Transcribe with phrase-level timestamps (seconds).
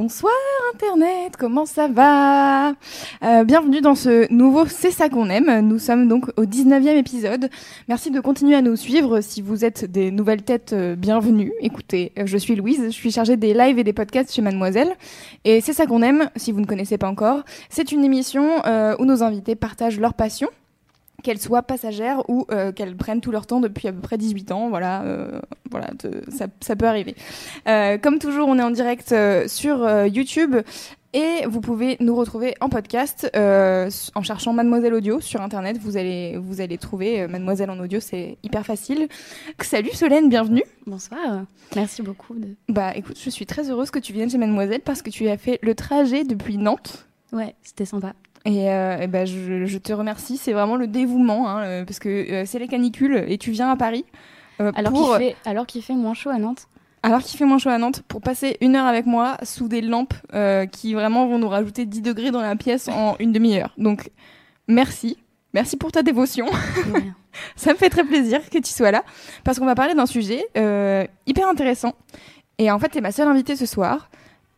[0.00, 0.32] Bonsoir
[0.72, 2.68] Internet, comment ça va?
[3.24, 5.66] Euh, Bienvenue dans ce nouveau C'est ça qu'on aime.
[5.66, 7.50] Nous sommes donc au 19e épisode.
[7.88, 9.20] Merci de continuer à nous suivre.
[9.20, 11.52] Si vous êtes des nouvelles têtes, euh, bienvenue.
[11.60, 14.94] Écoutez, euh, je suis Louise, je suis chargée des lives et des podcasts chez Mademoiselle.
[15.44, 17.42] Et C'est ça qu'on aime, si vous ne connaissez pas encore.
[17.68, 18.62] C'est une émission
[19.00, 20.48] où nos invités partagent leur passion
[21.22, 24.52] qu'elles soient passagères ou euh, qu'elles prennent tout leur temps depuis à peu près 18
[24.52, 24.68] ans.
[24.68, 27.14] Voilà, euh, voilà te- ça, ça peut arriver.
[27.66, 29.14] Euh, comme toujours, on est en direct
[29.46, 30.56] sur YouTube.
[31.14, 35.78] Et vous pouvez nous retrouver en podcast en cherchant Mademoiselle Audio sur internet.
[35.78, 39.08] Vous allez, vous allez trouver Mademoiselle en audio, c'est hyper facile.
[39.62, 40.64] Salut Solène, bienvenue.
[40.86, 41.44] Bonsoir,
[41.74, 42.34] merci beaucoup.
[42.34, 42.48] De...
[42.68, 45.38] Bah écoute, je suis très heureuse que tu viennes chez Mademoiselle parce que tu as
[45.38, 47.08] fait le trajet depuis Nantes.
[47.32, 48.12] Ouais, c'était sympa.
[48.48, 52.08] Et, euh, ben, je, je te remercie, c'est vraiment le dévouement, hein, euh, parce que
[52.08, 54.06] euh, c'est les canicules et tu viens à Paris.
[54.60, 56.66] euh, Alors pour- qu'il fait, alors fait moins chaud à Nantes.
[57.02, 59.82] alors qu'il fait moins chaud à Nantes, pour passer une heure avec moi sous des
[59.82, 60.14] lampes
[60.72, 63.74] qui vraiment vont nous rajouter 10 degrés dans la pièce en une demi-heure.
[63.76, 64.10] Donc
[64.66, 65.18] merci,
[65.52, 66.46] merci pour ta dévotion.
[66.46, 67.02] Ouais.
[67.56, 69.04] Ça me fait très plaisir que tu sois là,
[69.44, 70.46] parce qu'on va parler d'un sujet
[71.26, 71.92] hyper intéressant.
[72.56, 74.08] Et en fait, t'es ma seule invitée ce soir,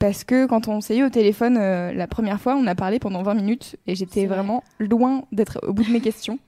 [0.01, 2.99] parce que quand on s'est eu au téléphone euh, la première fois, on a parlé
[2.99, 4.35] pendant 20 minutes, et j'étais vrai.
[4.37, 6.41] vraiment loin d'être au bout de mes questions.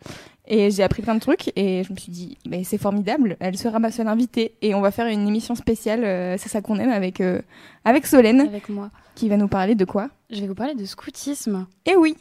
[0.48, 3.56] Et j'ai appris plein de trucs, et je me suis dit, mais c'est formidable, elle
[3.56, 6.78] sera ma seule invitée, et on va faire une émission spéciale, euh, c'est ça qu'on
[6.80, 7.40] aime, avec, euh,
[7.84, 8.90] avec Solène, Avec moi.
[9.14, 10.08] qui va nous parler de quoi?
[10.30, 11.66] Je vais vous parler de scoutisme.
[11.86, 12.16] Et oui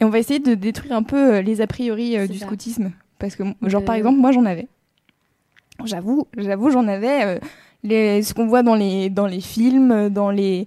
[0.00, 2.46] Et on va essayer de détruire un peu les a priori du ça.
[2.46, 2.92] scoutisme.
[3.18, 4.68] Parce que, genre, De- par exemple, moi, j'en avais.
[5.84, 7.38] J'avoue, j'avoue, j'en avais.
[7.86, 10.66] Les, ce qu'on voit dans les, dans les films, dans les.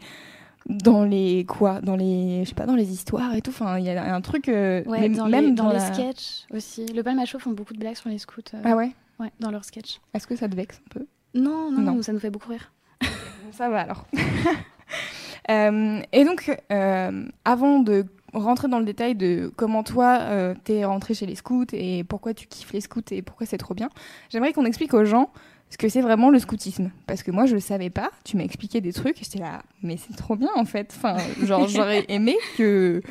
[0.68, 1.46] Dans les.
[1.48, 2.44] Quoi Dans les.
[2.44, 3.50] Je sais pas, dans les histoires et tout.
[3.52, 4.50] Enfin, il y a un truc.
[4.50, 6.86] euh, Ouais, dans même les, dans dans les la- sketchs aussi.
[6.88, 8.42] Le Palmacho font beaucoup de blagues sur les scouts.
[8.54, 8.92] euh, Ah ouais?
[9.20, 10.00] Ouais, dans leurs sketchs.
[10.14, 11.06] Est-ce que ça te vexe un peu?
[11.34, 11.96] Non, non, Non.
[11.96, 12.72] non, ça nous fait beaucoup rire.
[13.52, 14.06] Ça va alors.
[15.50, 16.56] Euh, et donc,
[17.46, 20.20] avant de rentrer dans le détail de comment toi,
[20.64, 23.74] t'es rentré chez les scouts et pourquoi tu kiffes les scouts et pourquoi c'est trop
[23.74, 23.90] bien,
[24.30, 25.32] j'aimerais qu'on explique aux gens
[25.70, 26.92] ce que c'est vraiment le scoutisme.
[27.08, 28.10] Parce que moi, je le savais pas.
[28.24, 30.94] Tu m'as expliqué des trucs j'étais là, mais c'est trop bien en fait.
[30.96, 33.02] Enfin, genre, j'aurais aimé que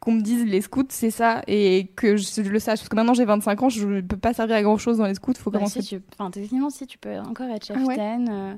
[0.00, 2.94] qu'on me dise les scouts c'est ça et que je, je le sache parce que
[2.94, 5.32] maintenant j'ai 25 ans je ne peux pas servir à grand chose dans les scouts
[5.36, 6.02] faut Bah, commencer si, tu...
[6.16, 8.54] enfin, techniquement, si, tu peux encore être chef Ah ouais ten, euh,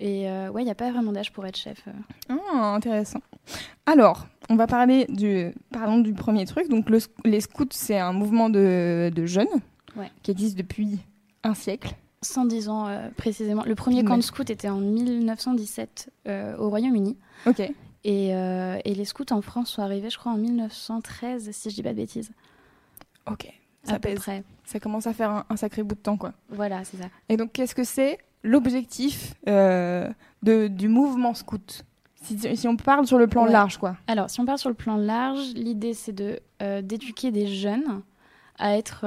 [0.00, 1.84] Et euh, ouais, il n'y a pas vraiment d'âge pour être chef.
[1.86, 2.34] euh.
[2.52, 3.20] Ah, intéressant.
[3.86, 6.68] Alors, on va parler du, parlons du premier truc.
[6.68, 9.46] Donc, le les scouts, c'est un mouvement de, de jeunes
[9.96, 10.10] Ouais.
[10.24, 10.98] qui existe depuis
[11.44, 11.94] un siècle.
[12.22, 13.62] 110 ans euh, précisément.
[13.64, 14.18] Le premier camp Ouais.
[14.18, 17.16] de scouts était en 1917 euh, au Royaume-Uni.
[17.46, 17.60] Ok.
[18.04, 21.74] Et, euh, et les scouts en France sont arrivés, je crois, en 1913, si je
[21.74, 22.30] dis pas de bêtises.
[23.30, 23.46] Ok.
[23.84, 24.18] à Ça peu pèse.
[24.18, 24.44] près.
[24.64, 26.32] Ça commence à faire un, un sacré bout de temps, quoi.
[26.50, 27.06] Voilà, c'est ça.
[27.28, 29.34] Et donc, qu'est-ce que c'est l'objectif
[30.42, 31.84] du mouvement scout?
[32.22, 33.52] Si, si on parle sur le plan Ouais.
[33.52, 33.96] large, quoi.
[34.08, 36.40] Alors, si on part sur le plan large, l'idée c'est de
[36.80, 38.02] d'éduquer des jeunes
[38.58, 39.04] à être,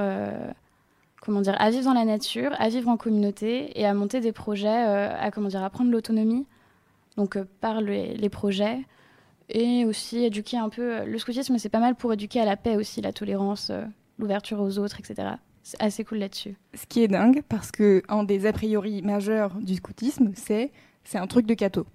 [1.29, 4.31] comment dire, à vivre dans la nature, à vivre en communauté et à monter des
[4.31, 6.47] projets, euh, à comment dire, à prendre l'autonomie.
[7.17, 8.79] Donc euh, par les, les projets
[9.47, 11.05] et aussi éduquer un peu.
[11.05, 13.83] Le scoutisme, c'est pas mal pour éduquer à la paix aussi, la tolérance, euh,
[14.17, 15.33] l'ouverture aux autres, etc.
[15.61, 16.55] C'est assez cool là-dessus.
[16.73, 20.71] Ce qui est dingue, parce que un des a priori majeurs du scoutisme, c'est
[21.03, 21.85] c'est un truc de cateau.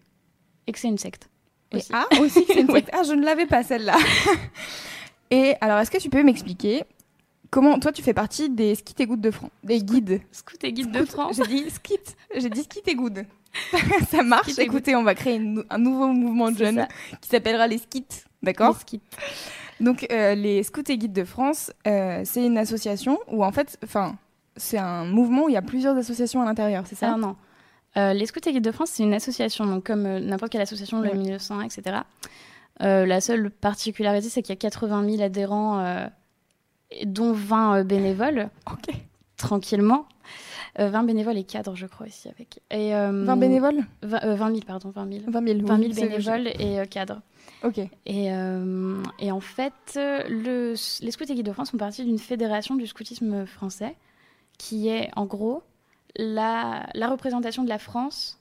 [0.68, 1.28] Et que c'est une secte.
[1.74, 1.90] Aussi.
[1.92, 2.90] ah, aussi, c'est une secte.
[2.92, 3.96] Ah, je ne l'avais pas celle-là.
[5.32, 6.84] Et alors, est-ce que tu peux m'expliquer
[7.54, 10.72] comment toi tu fais partie des skis et gouttes de France, des guides Scout et
[10.72, 11.36] guide de France.
[11.36, 12.00] J'ai dit skit,
[12.36, 13.24] j'ai dit skit et good.
[14.10, 14.50] ça marche.
[14.50, 14.60] Skit.
[14.62, 16.88] Écoutez, on va créer une- un nouveau mouvement de jeunes
[17.20, 18.04] qui s'appellera les skits,
[18.42, 19.00] d'accord Les skits.
[19.80, 23.78] Donc euh, les scouts et guides de France, euh, c'est une association où en fait,
[23.84, 24.16] enfin,
[24.56, 27.36] c'est un mouvement où il y a plusieurs associations à l'intérieur, c'est ça non.
[27.96, 31.00] Euh, les Scouts et Guides de France, c'est une association, donc comme n'importe quelle association,
[31.00, 31.16] le Ouais.
[31.16, 31.98] 1901, etc.
[32.80, 35.78] La seule particularité, c'est qu'il y a 80 000 adhérents,
[37.04, 38.94] dont 20 euh, bénévoles, Ok.
[39.36, 40.06] tranquillement.
[40.80, 42.28] Euh, 20 bénévoles et cadres, je crois, aussi.
[42.28, 42.60] Avec.
[42.70, 45.24] Et, euh, 20 bénévoles 20, euh, 20 000, pardon, 20 000.
[45.30, 45.66] 20 000.
[45.66, 47.20] 20 oui, 000 c'est- bénévoles et euh, cadres.
[47.62, 47.78] Ok.
[47.78, 50.74] Et, euh, et en fait, euh, le,
[51.04, 53.94] les Scouts et Guides de France font partie d'une fédération du scoutisme français
[54.58, 55.62] qui est en gros
[56.16, 58.38] la, la représentation de la France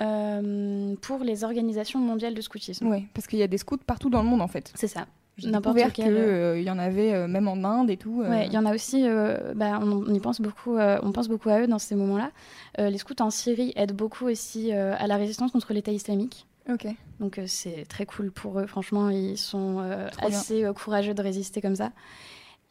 [0.00, 2.86] euh, pour les organisations mondiales de scoutisme.
[2.88, 4.72] Oui, parce qu'il y a des scouts partout dans le monde en fait.
[4.74, 5.06] C'est ça.
[5.38, 8.22] J'ai découvert qu'il euh, y en avait euh, même en Inde et tout.
[8.22, 8.28] euh.
[8.28, 9.06] Ouais, il y en a aussi.
[9.06, 10.76] euh, bah, on, on y pense beaucoup.
[10.76, 12.30] euh, on pense beaucoup à eux dans ces moments-là.
[12.78, 16.46] Euh, les scouts en Syrie aident beaucoup aussi euh, à la résistance contre l'État islamique.
[16.70, 16.86] Ok.
[17.18, 18.66] Donc euh, c'est très cool pour eux.
[18.66, 21.92] Franchement, ils sont euh, assez euh, courageux de résister comme ça.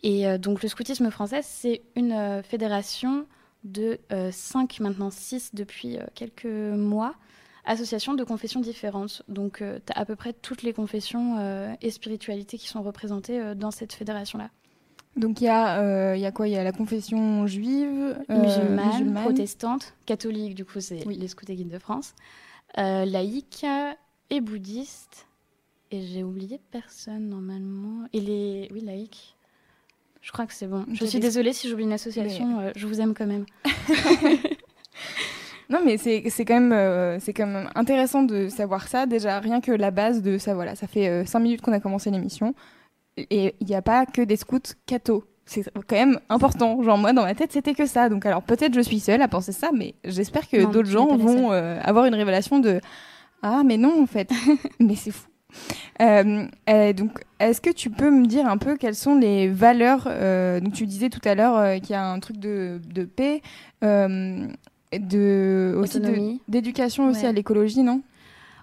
[0.03, 3.25] Et euh, donc le scoutisme français, c'est une euh, fédération
[3.63, 3.99] de
[4.31, 7.13] 5, maintenant 6 depuis euh, quelques mois,
[7.65, 9.23] associations de confessions différentes.
[9.27, 9.63] Donc tu
[9.93, 13.71] as à peu près toutes les confessions euh, et spiritualités qui sont représentées euh, dans
[13.71, 14.49] cette fédération-là.
[15.17, 16.47] Donc il y, a, euh, y a quoi?
[16.47, 19.23] Il y a la confession juive, euh, musulmane, musulmane.
[19.23, 21.17] protestante, catholique, du coup, c'est Oui.
[21.17, 22.13] les scouts et guides de France,
[22.77, 23.65] euh, laïque
[24.29, 25.27] et bouddhiste.
[25.93, 28.07] Et j'ai oublié personne normalement.
[28.13, 28.69] Et les.
[28.71, 29.35] Oui, laïque.
[30.21, 30.85] Je crois que c'est bon.
[30.93, 33.45] Je suis désolée si j'oublie une association, euh, je vous aime quand même.
[35.71, 39.05] Non, mais c'est c'est quand, même, euh, c'est quand même intéressant de savoir ça.
[39.05, 42.11] Déjà, rien que la base de ça, voilà, ça fait 5 minutes qu'on a commencé
[42.11, 42.53] l'émission.
[43.17, 45.23] Et il n'y a pas que des scouts cathos.
[45.45, 46.81] C'est quand même important.
[46.81, 48.09] Genre, moi, dans ma tête, c'était que ça.
[48.09, 51.51] Donc, alors, peut-être je suis seule à penser ça, mais j'espère que d'autres gens vont
[51.51, 52.79] euh, avoir une révélation de
[53.41, 54.29] Ah, mais non, en fait.
[54.79, 55.27] mais c'est fou.
[56.01, 60.07] Euh, euh, donc, est-ce que tu peux me dire un peu quelles sont les valeurs
[60.07, 63.03] euh, Donc, tu disais tout à l'heure euh, qu'il y a un truc de, de
[63.03, 63.41] paix,
[63.83, 64.47] euh,
[64.99, 65.99] de aussi
[66.47, 67.27] d'éducation aussi Ouais.
[67.27, 68.01] à l'écologie, non?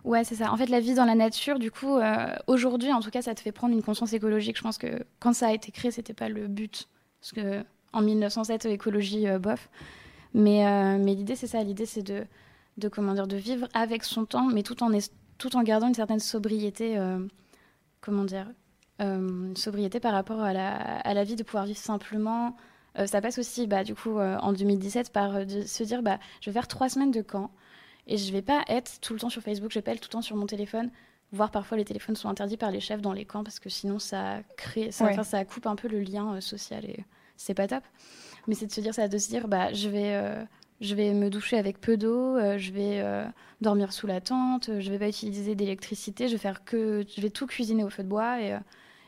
[0.05, 0.53] Ouais, c'est ça.
[0.53, 3.35] En fait, la vie dans la nature, du coup, euh, aujourd'hui, en tout cas, ça
[3.35, 4.57] te fait prendre une conscience écologique.
[4.57, 6.89] Je pense que quand ça a été créé, c'était pas le but.
[7.21, 9.69] Parce que en 1907, euh, écologie, euh, bof.
[10.35, 11.63] Mais, euh, mais l'idée, c'est ça.
[11.63, 12.25] L'idée, c'est de,
[12.79, 15.89] de, comment dire, de vivre avec son temps, mais tout en, est- tout en gardant
[15.89, 16.97] une certaine sobriété.
[18.01, 18.47] comment dire
[19.01, 22.57] une sobriété par rapport à la, à la vie, de pouvoir vivre simplement.
[22.99, 26.03] Euh, ça passe aussi, bah, du coup, euh, en 2017, par euh, de se dire
[26.03, 27.51] bah, je vais faire trois semaines de camp.
[28.07, 30.09] Et je vais pas être tout le temps sur Facebook, je vais pas être tout
[30.09, 30.91] le temps sur mon téléphone.
[31.31, 33.99] Voire parfois les téléphones sont interdits par les chefs dans les camps parce que sinon
[33.99, 35.13] ça crée, ça, Ouais.
[35.13, 37.05] enfin, ça coupe un peu le lien social et
[37.37, 37.85] c'est pas top.
[38.47, 40.47] Mais c'est de se dire ça, de se dire bah je vais,
[40.81, 43.05] je vais me doucher avec peu d'eau, je vais
[43.61, 47.29] dormir sous la tente, je vais pas utiliser d'électricité, je vais faire que, je vais
[47.29, 48.59] tout cuisiner au feu de bois et,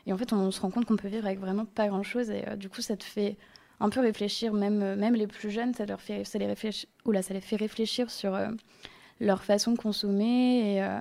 [0.05, 2.29] et en fait on, se rend compte qu'on peut vivre avec vraiment pas grand chose
[2.29, 3.35] et du coup ça te fait
[3.81, 6.87] un peu réfléchir, même, euh, même les plus jeunes, ça, leur fait, ça, les réfléchir,
[7.03, 8.49] oula, ça les fait réfléchir sur euh,
[9.19, 10.75] leur façon de consommer.
[10.75, 10.99] Et, euh,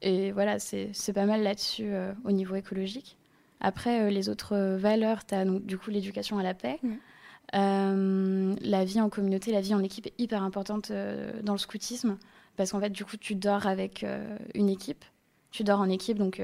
[0.00, 3.18] et voilà, c'est pas mal là-dessus euh, au niveau écologique.
[3.60, 6.78] Après, les autres valeurs, tu as donc, du coup l'éducation à la paix.
[7.52, 10.92] La vie en communauté, la vie en équipe est hyper importante
[11.42, 12.18] dans le scoutisme.
[12.56, 14.04] Parce qu'en fait, du coup, tu dors avec
[14.54, 15.02] une équipe.
[15.50, 16.42] Tu dors en équipe, donc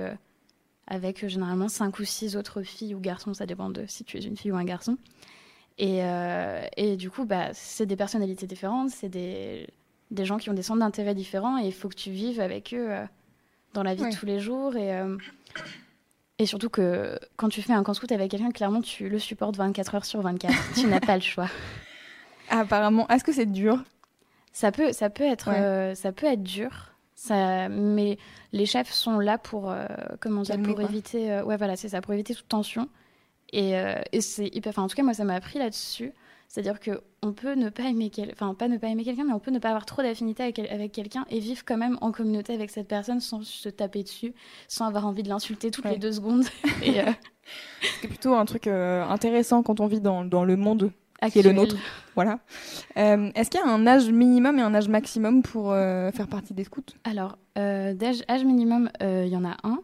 [0.86, 4.20] avec généralement cinq ou six autres filles ou garçons, ça dépend de si tu es
[4.22, 4.96] une fille ou un garçon.
[5.82, 9.66] Et, euh, et du coup, bah, c'est des personnalités différentes, c'est des,
[10.10, 12.74] des gens qui ont des centres d'intérêt différents et il faut que tu vives avec
[12.74, 13.04] eux euh,
[13.72, 14.76] dans la vie de tous les jours.
[14.76, 15.16] Et, euh,
[16.38, 19.56] et surtout que quand tu fais un camp scout avec quelqu'un, clairement, tu le supportes
[19.56, 20.54] 24 heures sur 24.
[20.74, 21.48] tu n'as pas le choix.
[22.50, 23.82] Apparemment, est-ce que c'est dur?
[24.52, 25.60] Ça peut, ça peut, être, Ouais.
[25.60, 26.88] euh, ça peut être dur.
[27.14, 28.18] Ça, mais
[28.52, 29.86] les chefs sont là pour, euh,
[30.20, 32.88] comment dire, pour éviter, euh, ouais, voilà, c'est ça, pour éviter toute tension.
[33.52, 36.12] Et, euh, et c'est hyper, enfin, en tout cas, moi, ça m'a appris là-dessus.
[36.48, 38.30] C'est-à-dire que on peut ne pas aimer, quel...
[38.32, 40.58] enfin, pas ne pas aimer quelqu'un, mais on peut ne pas avoir trop d'affinité avec,
[40.58, 44.34] avec quelqu'un et vivre quand même en communauté avec cette personne sans se taper dessus,
[44.66, 45.92] sans avoir envie de l'insulter toutes Ouais.
[45.92, 46.44] les deux secondes.
[46.88, 47.12] euh,
[48.00, 50.90] C'est plutôt un truc euh, intéressant quand on vit dans, dans le monde.
[51.30, 51.76] Qui est le nôtre.
[52.16, 52.40] Voilà.
[52.96, 56.54] Euh, est-ce qu'il y a un âge minimum et un âge maximum pour faire partie
[56.54, 56.80] des scouts?
[57.04, 59.80] Alors, d'âge âge minimum, il y en a un.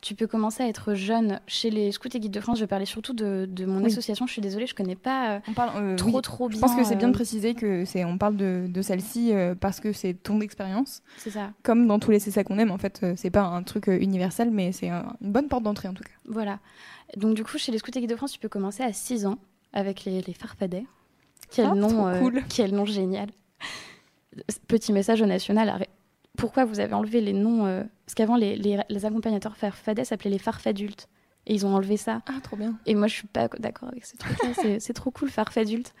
[0.00, 2.58] Tu peux commencer à être jeune chez les scouts et guides de France.
[2.58, 3.86] Je vais parler surtout de, de mon Oui.
[3.86, 4.28] association.
[4.28, 6.22] Je suis désolée, je connais pas euh, On parle euh, trop, oui.
[6.22, 6.56] trop bien.
[6.56, 9.32] Je pense que c'est bien euh, de préciser que c'est on parle de, de celle-ci
[9.32, 11.02] euh, parce que c'est ton expérience.
[11.16, 11.50] C'est ça.
[11.64, 13.88] Comme dans tous les c'est ça qu'on aime, en fait, euh, c'est pas un truc
[13.88, 16.10] euh, universel, mais c'est un- une bonne porte d'entrée en tout cas.
[16.26, 16.60] Voilà.
[17.16, 19.26] Donc, du coup, chez les scouts et guides de France, tu peux commencer à 6
[19.26, 19.38] ans
[19.72, 20.84] avec les, les farfadets.
[21.50, 22.44] Quel, Ah, nom, euh, cool.
[22.48, 23.30] quel nom génial.
[24.68, 25.86] Petit message au national.
[26.38, 30.30] Pourquoi vous avez enlevé les noms euh, Parce qu'avant, les, les, les accompagnateurs farfadets s'appelaient
[30.30, 31.08] les farfadultes.
[31.46, 32.20] Et ils ont enlevé ça.
[32.26, 32.74] Ah, trop bien.
[32.86, 34.50] Et moi, je suis pas d'accord avec ce truc-là.
[34.80, 35.94] C'est- trop cool, farfadulte.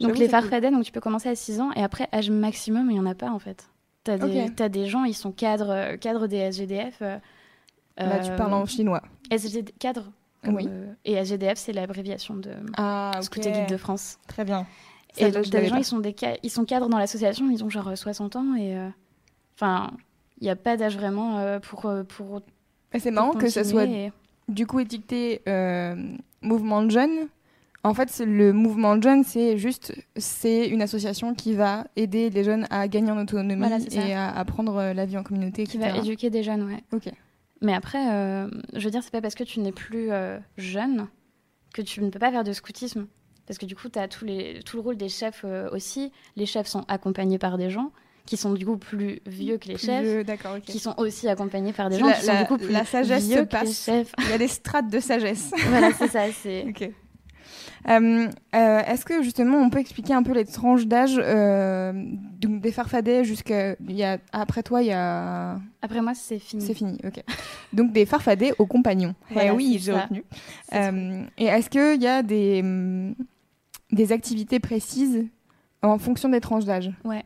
[0.00, 0.30] Donc, les cool.
[0.30, 1.70] farfadets, donc tu peux commencer à 6 ans.
[1.76, 3.68] Et après, âge maximum, il n'y en a pas, en fait.
[4.04, 6.98] T'as des, t'as des gens, ils sont cadres, euh, cadres des SGDF.
[7.02, 7.18] euh,
[7.98, 9.02] Là, tu euh, parles en chinois.
[9.30, 10.10] SGD, cadre.
[10.46, 10.66] Oui.
[10.68, 13.22] euh, et SGDF, c'est l'abréviation de Ah, ok.
[13.24, 14.18] Scout et Guide de France.
[14.26, 14.66] Très bien.
[15.18, 15.80] Et donc, t'as des gens, pas.
[15.80, 18.54] ils sont, des ils sont cadres dans l'association, ils ont genre euh, 60 ans.
[18.56, 18.76] Et
[19.56, 19.90] enfin,
[20.40, 22.42] il n'y a pas d'âge vraiment euh, pour, euh, pour,
[22.98, 24.12] C'est marrant que ça soit et-
[24.48, 25.94] du coup étiqueté euh,
[26.42, 27.28] mouvement de jeunes
[27.84, 32.66] En fait, le mouvement jeune, c'est juste, c'est une association qui va aider les jeunes
[32.70, 35.64] à gagner en autonomie et à apprendre la vie en communauté.
[35.66, 36.82] Qui va éduquer des jeunes, ouais.
[36.92, 37.12] Ok.
[37.60, 41.06] Mais après, euh, je veux dire, c'est pas parce que tu n'es plus euh, jeune
[41.72, 43.06] que tu ne peux pas faire de scoutisme.
[43.46, 46.12] Parce que du coup, tu as tout, les, tout le rôle des chefs euh, aussi.
[46.36, 47.90] Les chefs sont accompagnés par des gens
[48.26, 50.26] qui sont du coup plus vieux que les chefs,
[50.62, 53.44] qui sont aussi accompagnés par des gens qui sont du coup plus la sagesse vieux
[53.44, 54.12] que les chefs.
[54.18, 55.50] Il y a des strates de sagesse.
[55.68, 56.30] voilà, c'est ça.
[56.32, 56.66] C'est.
[57.88, 61.92] Euh, euh, est-ce que justement on peut expliquer un peu les tranches d'âge euh,
[62.38, 63.74] des farfadets jusqu'à
[64.30, 66.64] après toi il y a après moi c'est fini.
[66.64, 67.24] C'est fini ok.
[67.72, 69.16] Donc des farfadets aux compagnons.
[69.34, 70.22] Eh oui j'ai retenu.
[71.38, 73.16] Et est-ce qu'il y a des mm,
[73.90, 75.26] des activités précises
[75.82, 76.92] en fonction des tranches d'âge?
[77.04, 77.24] Ouais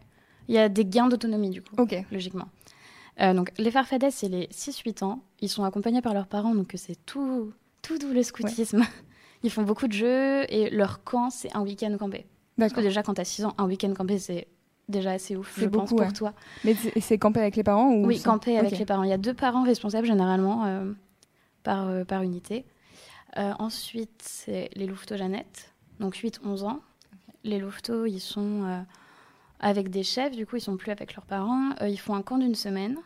[0.49, 1.75] il y a des gains d'autonomie du coup
[2.11, 2.49] logiquement
[3.19, 6.99] donc les farfadets c'est les 6-8 ans ils sont accompagnés par leurs parents donc c'est
[7.07, 8.83] tout tout doux le scoutisme
[9.43, 12.27] ils font beaucoup de jeux et leur camp, c'est un week-end campé.
[12.59, 14.49] Parce que déjà, quand tu as 6 ans, un week-end campé, c'est
[14.89, 16.33] déjà assez ouf, je pense, pour toi.
[16.65, 19.03] Mais c'est campé avec les parents ou Oui, campé avec les parents.
[19.03, 20.93] Il y a deux parents responsables généralement euh,
[21.63, 22.65] par, euh, par unité.
[23.37, 26.81] Euh, ensuite, c'est les louveteaux Jeannette, donc 8-11 ans.
[27.45, 28.85] Les louveteaux, ils sont
[29.61, 31.71] avec des chefs, du coup, ils sont plus avec leurs parents.
[31.83, 32.97] ils font un camp d'une semaine.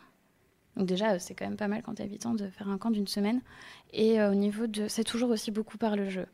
[0.75, 3.07] Donc déjà, c'est quand même pas mal quand 8 ans de faire un camp d'une
[3.07, 3.41] semaine.
[3.93, 4.87] Et euh, au niveau de...
[4.87, 6.25] C'est toujours aussi beaucoup par le jeu.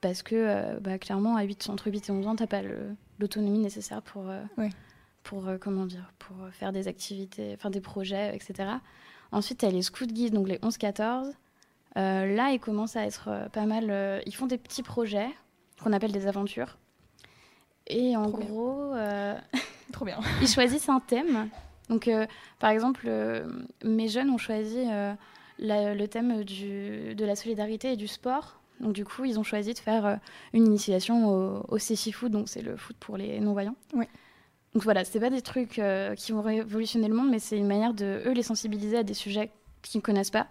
[0.00, 2.62] Parce que, euh, bah, clairement, à 8, entre 8 et 11 ans, tu n'as pas
[3.18, 4.42] l'autonomie nécessaire pour, euh,
[5.22, 8.70] pour, comment dire, pour faire des activités, faire des projets, etc.
[9.30, 11.32] Ensuite, tu as les scouts guides, donc les 11-14.
[11.94, 14.22] là, ils commencent à être pas mal...
[14.26, 15.28] ils font des petits projets
[15.82, 16.78] qu'on appelle des aventures.
[17.90, 18.94] Et en gros...
[19.92, 20.18] Trop bien.
[20.40, 21.48] ils choisissent un thème.
[21.88, 22.08] Donc,
[22.58, 23.10] par exemple,
[23.84, 24.86] mes jeunes ont choisi
[25.58, 28.60] le thème du, de la solidarité et du sport.
[28.80, 30.16] Donc du coup, ils ont choisi de faire euh,
[30.52, 33.76] une initiation au, au foot, donc c'est le foot pour les non-voyants.
[33.94, 34.06] Oui.
[34.74, 37.66] Donc voilà, c'est pas des trucs euh, qui vont révolutionner le monde, mais c'est une
[37.66, 39.50] manière de eux les sensibiliser à des sujets
[39.82, 40.46] qu'ils ne connaissent pas.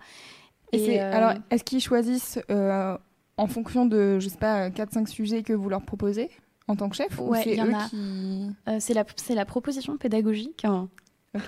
[0.72, 5.54] Et, euh, alors, est-ce qu'ils choisissent en fonction de, je sais pas, 4-5 sujets que
[5.54, 6.30] vous leur proposez?
[6.70, 7.90] En tant que chef Ouais, il y en a.
[7.90, 8.56] Qui...
[8.80, 10.66] c'est la, la proposition pédagogique.
[10.66, 10.88] Hein.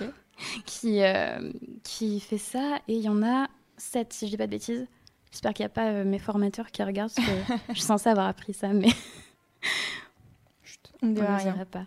[0.66, 1.52] Qui, euh,
[1.84, 2.78] qui fait ça.
[2.88, 4.86] Et il y en a sept, si je dis pas de bêtises.
[5.30, 8.08] J'espère qu'il n'y a pas euh, mes formateurs qui regardent, parce que je suis censée
[8.08, 8.88] avoir appris ça, mais.
[11.02, 11.86] on ne dira pas.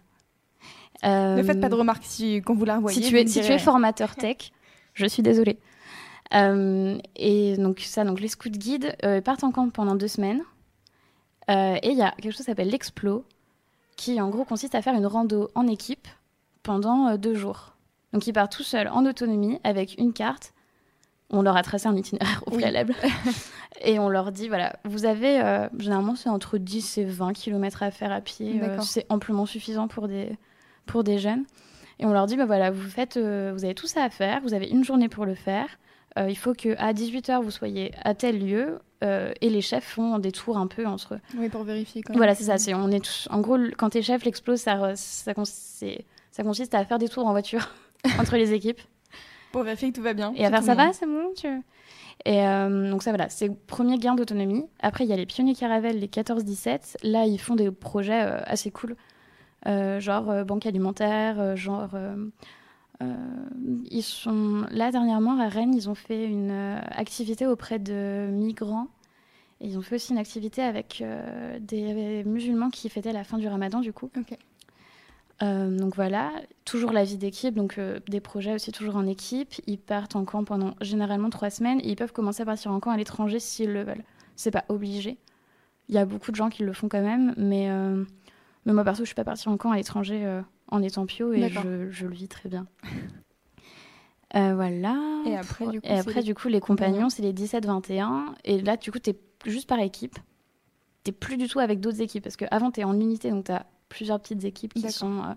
[1.04, 3.02] ne faites pas de remarques si, quand vous la revoyez.
[3.02, 4.52] Si tu es, si tu es formateur tech,
[4.94, 5.60] je suis désolée.
[6.34, 10.44] Euh, et donc, ça, donc les scouts guides partent en camp pendant deux semaines.
[11.48, 13.24] Et il y a quelque chose qui s'appelle l'explo,
[13.96, 16.08] qui en gros consiste à faire une rando en équipe
[16.64, 17.76] pendant deux jours.
[18.14, 20.54] Donc ils partent tout seuls en autonomie avec une carte.
[21.30, 22.96] On leur a tracé un itinéraire au préalable.
[23.84, 27.84] et on leur dit voilà, vous avez, euh, généralement c'est entre 10 et 20 km
[27.84, 28.62] à faire à pied.
[28.62, 30.38] Euh, c'est amplement suffisant pour des,
[30.86, 31.44] pour des jeunes.
[32.00, 34.42] Et on leur dit bah voilà, vous, faites, euh, vous avez tout ça à faire,
[34.42, 35.68] vous avez une journée pour le faire.
[36.18, 38.80] il faut qu'à 18h, vous soyez à tel lieu.
[39.02, 41.20] Et les chefs font des tours un peu entre eux.
[41.38, 42.02] Oui, pour vérifier.
[42.02, 42.78] Quand voilà, c'est ça.
[42.78, 43.28] on est tous...
[43.30, 45.34] En gros, quand t'es chef, l'explose, ça, ça,
[46.32, 47.70] ça consiste à faire des tours en voiture.
[48.20, 48.82] entre les équipes.
[49.52, 50.34] Pour vérifier que tout va bien.
[50.36, 51.48] Et à faire ça va, c'est bon, tu
[52.26, 54.66] Et euh, donc ça voilà, c'est premier gain d'autonomie.
[54.82, 56.98] Après, il y a les pionniers Caravelle, les 14-17.
[57.04, 58.96] Là, ils font des projets euh, assez cool,
[59.68, 61.90] euh, genre banque alimentaire, genre...
[63.02, 66.52] ils sont là dernièrement à Rennes, ils ont fait une
[66.90, 68.88] activité auprès de migrants.
[69.62, 71.04] Et ils ont fait aussi une activité avec
[71.60, 74.10] des musulmans qui fêtaient la fin du Ramadan du coup.
[75.44, 76.32] Euh, donc voilà,
[76.64, 79.54] toujours la vie d'équipe, donc euh, des projets aussi toujours en équipe.
[79.68, 82.80] Ils partent en camp pendant généralement trois semaines et ils peuvent commencer à partir en
[82.80, 84.04] camp à l'étranger s'ils le veulent.
[84.36, 85.18] C'est pas obligé.
[85.90, 88.04] Il y a beaucoup de gens qui le font quand même, mais, euh,
[88.66, 91.50] mais moi perso, je suis pas partie en camp à l'étranger en étant pio et
[91.50, 92.68] je, je, le vis très bien.
[94.34, 95.24] voilà.
[95.26, 96.24] Et après, du coup, et après, les...
[96.24, 98.26] du coup les compagnons, c'est les 17-21.
[98.44, 100.18] Et là, du coup, tu es juste par équipe.
[101.04, 103.52] Tu plus du tout avec d'autres équipes parce qu'avant, tu es en unité, donc tu
[103.52, 105.34] as plusieurs petites équipes qui sont euh,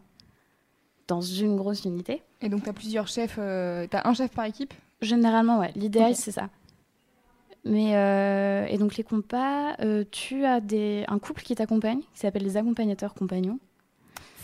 [1.06, 2.22] dans une grosse unité.
[2.40, 4.72] Et donc, tu as plusieurs chefs, euh, tu as un chef par équipe?
[5.02, 5.70] Généralement, ouais.
[5.76, 6.48] L'idéal, c'est ça.
[7.64, 9.76] Mais euh, et donc les compas,
[10.10, 13.58] tu as des, un couple qui t'accompagne, qui s'appelle les accompagnateurs compagnons.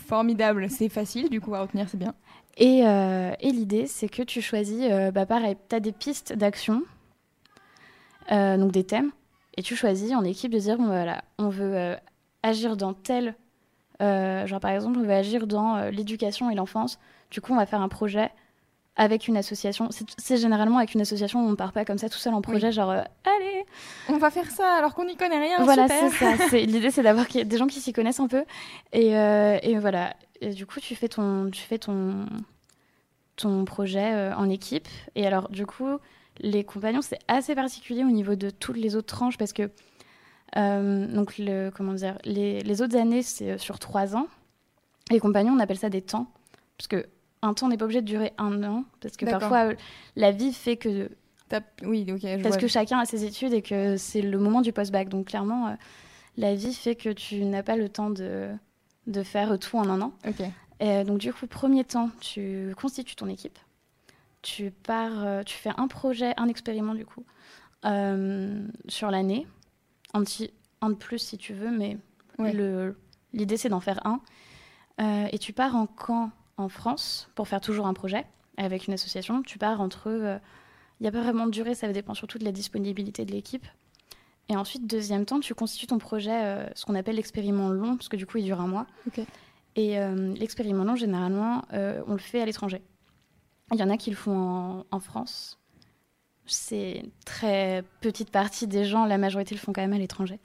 [0.05, 2.13] Formidable, c'est facile du coup à retenir, c'est bien.
[2.57, 6.83] Et, et l'idée, c'est que tu choisis, bah pareil, tu as des pistes d'action,
[8.29, 9.11] donc des thèmes,
[9.57, 11.97] et tu choisis en équipe de dire, bon, voilà, on veut
[12.43, 13.35] agir dans tel
[14.01, 16.99] euh, genre, par exemple, on veut agir dans euh, l'éducation et l'enfance.
[17.31, 18.31] Du coup, on va faire un projet
[18.95, 19.89] avec une association.
[20.17, 22.71] C'est généralement avec une association où on part pas comme ça tout seul en projet,
[22.71, 23.65] genre euh, allez,
[24.09, 25.63] on va faire ça alors qu'on n'y connaît rien.
[25.63, 26.35] Voilà, c'est ça.
[26.57, 28.45] L'idée, c'est d'avoir des gens qui s'y connaissent un peu.
[28.93, 30.15] Et, euh, et, voilà.
[30.41, 32.25] Et du coup, tu fais ton, tu fais ton,
[33.35, 34.87] ton projet euh, en équipe.
[35.15, 35.97] Et alors, du coup,
[36.39, 39.69] les compagnons, c'est assez particulier au niveau de toutes les autres tranches parce que
[40.55, 44.27] donc le, comment dire, les, les autres années, c'est sur trois ans.
[45.11, 46.31] Les compagnons, on appelle ça des temps.
[46.77, 47.05] Parce que
[47.45, 49.75] un temps n'est pas obligé de durer un an, parce que parfois euh,
[50.15, 51.09] la vie fait que.
[51.83, 52.41] Oui, ok.
[52.41, 55.09] parce que chacun a ses études et que c'est le moment du post-bac.
[55.09, 55.73] Donc clairement, euh,
[56.37, 58.49] la vie fait que tu n'as pas le temps de,
[59.05, 60.13] de faire tout en un an.
[60.27, 60.43] Ok.
[60.79, 63.59] Et, donc du coup, premier temps, tu constitues ton équipe.
[64.41, 67.23] Tu pars, euh, tu fais un projet, un expériment du coup,
[68.87, 69.45] sur l'année.
[70.13, 71.97] Un petit, un de plus si tu veux, mais
[73.33, 74.19] l'idée c'est d'en faire un.
[75.31, 78.25] et tu pars en camp en France pour faire toujours un projet
[78.57, 79.41] avec une association.
[79.43, 80.07] Tu pars entre.
[80.07, 80.37] Il euh,
[81.01, 83.65] n'y a pas vraiment de durée, ça dépend surtout de la disponibilité de l'équipe.
[84.47, 88.09] Et ensuite, deuxième temps, tu constitues ton projet, euh, ce qu'on appelle l'expériment long, parce
[88.09, 88.85] que du coup, il dure un mois.
[89.75, 92.81] Et euh, l'expériment long, généralement, on le fait à l'étranger.
[93.73, 95.59] Il y en a qui le font en, France.
[96.45, 100.39] C'est très petite partie des gens, la majorité le font quand même à l'étranger.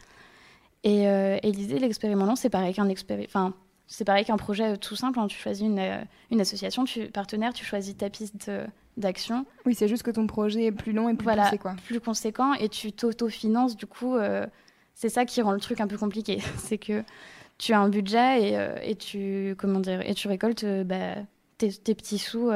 [0.82, 3.26] Et, et l'idée de l'expériment long, c'est pareil qu'un expériment.
[3.28, 3.54] Enfin,
[3.90, 5.18] c'est pareil qu'un projet tout simple.
[5.18, 5.26] Hein.
[5.26, 8.64] tu choisis une, euh, une association, tu partenaire, tu choisis ta piste euh,
[8.96, 9.44] d'action.
[9.66, 11.74] Oui, c'est juste que ton projet est plus long et plus voilà, quoi.
[11.84, 13.76] plus conséquent et tu t'autofinances.
[13.76, 14.46] Du coup, euh,
[14.94, 16.38] c'est ça qui rend le truc un peu compliqué.
[16.58, 17.02] c'est que
[17.58, 21.16] tu as un budget et, et, tu comment dire et tu récoltes bah,
[21.58, 22.50] tes, petits sous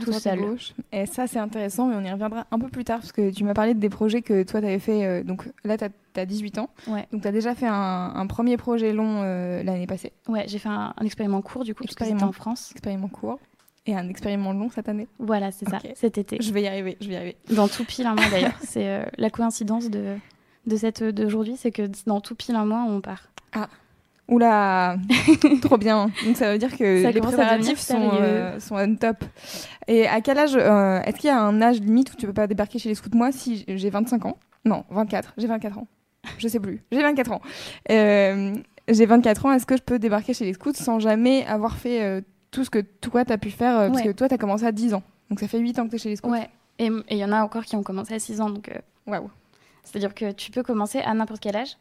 [0.00, 0.56] tout seul.
[0.92, 3.44] Et ça, c'est intéressant, mais on y reviendra un peu plus tard, parce que tu
[3.44, 5.04] m'as parlé des projets que toi, tu avais fait.
[5.04, 5.90] Euh, donc là, tu as,
[6.26, 6.70] 18 ans.
[6.86, 7.06] Ouais.
[7.12, 10.12] Donc tu as déjà fait un, premier projet long euh, l'année passée.
[10.28, 12.70] Ouais, j'ai fait un, expériment court, du coup, expériment, en France.
[12.72, 13.38] Expériment court.
[13.86, 16.36] Et un expériment long cette année Voilà, c'est ça, cet été.
[16.40, 17.36] Je vais y arriver, je vais y arriver.
[17.50, 18.58] Dans tout pile un mois, d'ailleurs.
[18.62, 20.16] c'est euh, la coïncidence de,
[20.66, 23.30] de cette d'aujourd'hui, c'est que dans tout pile un mois, on part.
[23.52, 23.68] Ah
[24.28, 24.96] Oula,
[25.62, 26.10] trop bien.
[26.26, 29.24] Donc ça veut dire que les préparatifs sont, euh, sont on top.
[29.86, 32.34] Et à quel âge, euh, est-ce qu'il y a un âge limite où tu peux
[32.34, 33.08] pas débarquer chez les scouts?
[33.14, 35.86] Moi, si j'ai 25 ans, non, 24, j'ai 24 ans.
[36.38, 37.42] Je sais plus, j'ai 24 ans.
[37.90, 38.54] Euh,
[38.88, 42.24] j'ai 24 ans, est-ce que je peux débarquer chez les scouts sans jamais avoir fait
[42.50, 44.72] tout ce que toi tu as pu faire Parce que toi, tu as commencé à
[44.72, 45.02] 10 ans.
[45.30, 46.30] Donc ça fait 8 ans que tu es chez les scouts.
[46.30, 48.50] Ouais, et il y en a encore qui ont commencé à 6 ans.
[48.50, 48.70] Donc,
[49.06, 49.30] waouh.
[49.84, 51.76] C'est-à-dire que tu peux commencer à n'importe quel âge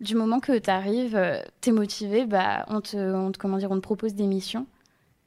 [0.00, 3.70] du moment que tu arrives, euh, tu es motivé, bah, on, te, on, comment dire,
[3.70, 4.66] on te propose des missions.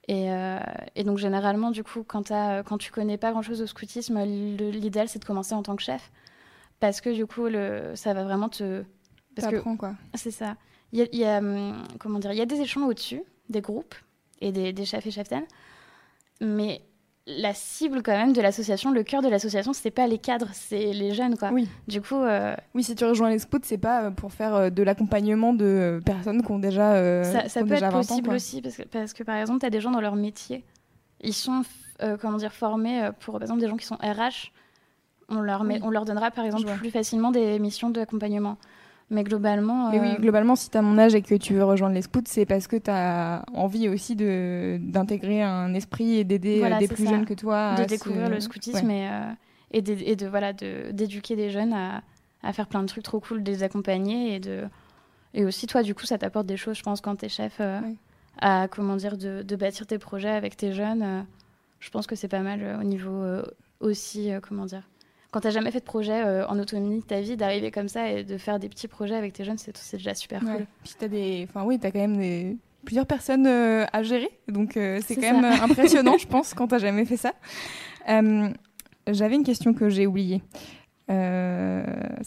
[0.07, 0.59] Et, euh,
[0.95, 5.19] et donc, généralement, du coup, quand, quand tu connais pas grand-chose au scoutisme, l'idéal, c'est
[5.19, 6.11] de commencer en tant que chef.
[6.79, 8.83] Parce que, du coup, le, ça va vraiment te...
[9.35, 9.95] Parce que, quoi.
[10.15, 10.55] C'est ça.
[10.91, 13.95] Il y a, hum, comment dire, il y a des échelons au-dessus, des groupes
[14.41, 15.45] et des, des chefs et cheftaines.
[16.41, 16.81] Mais
[17.29, 20.93] la cible quand même de l'association, le cœur de l'association, c'est pas les cadres, c'est
[20.93, 21.51] les jeunes quoi.
[21.51, 21.67] Oui.
[21.87, 22.15] Du coup.
[22.15, 25.53] Euh, oui, si tu rejoins les scouts, c'est pas euh, pour faire euh, de l'accompagnement
[25.53, 27.23] de personnes qui ont déjà.
[27.23, 29.91] ça, peut être possible aussi parce que, parce que par exemple, tu as des gens
[29.91, 30.65] dans leur métier,
[31.21, 31.63] ils sont
[32.21, 34.51] comment dire formés pour par exemple des gens qui sont RH.
[35.29, 38.57] On leur, met, on leur donnera par exemple plus facilement des missions d'accompagnement.
[39.11, 39.91] Mais globalement.
[39.91, 42.03] Mais oui, euh, globalement, si tu as mon âge et que tu veux rejoindre les
[42.03, 46.87] scouts, c'est parce que tu as envie aussi d'intégrer un esprit et d'aider euh, des
[46.87, 47.75] plus jeunes que toi.
[47.75, 49.31] De découvrir le scoutisme et, euh,
[49.71, 52.03] et, de, et, de, voilà, d'éduquer des jeunes à,
[52.43, 54.65] à, faire plein de trucs trop cool, de les accompagner et de.
[55.33, 57.61] Et aussi, toi, du coup, ça t'apporte des choses, je pense, quand tu es chef,
[58.39, 61.25] à comment dire, de, de, bâtir tes projets avec tes jeunes.
[61.79, 63.23] je pense que c'est pas mal au niveau
[63.79, 64.88] aussi, comment dire,
[65.31, 68.09] quand t'as jamais fait de projet euh, en autonomie de ta vie, d'arriver comme ça
[68.11, 70.65] et de faire des petits projets avec tes jeunes, c'est déjà super cool.
[70.83, 74.77] Puis t'as des, enfin oui, t'as quand même des plusieurs personnes euh, à gérer, donc
[74.77, 77.33] euh, c'est quand même impressionnant, je pense, quand t'as jamais fait ça.
[79.07, 80.41] J'avais une question que j'ai oubliée.
[81.07, 81.15] ça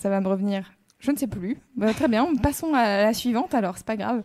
[0.04, 0.72] va me revenir.
[0.98, 1.58] Je ne sais plus.
[1.76, 4.22] Bah, très bien, passons à la suivante alors, c'est pas grave.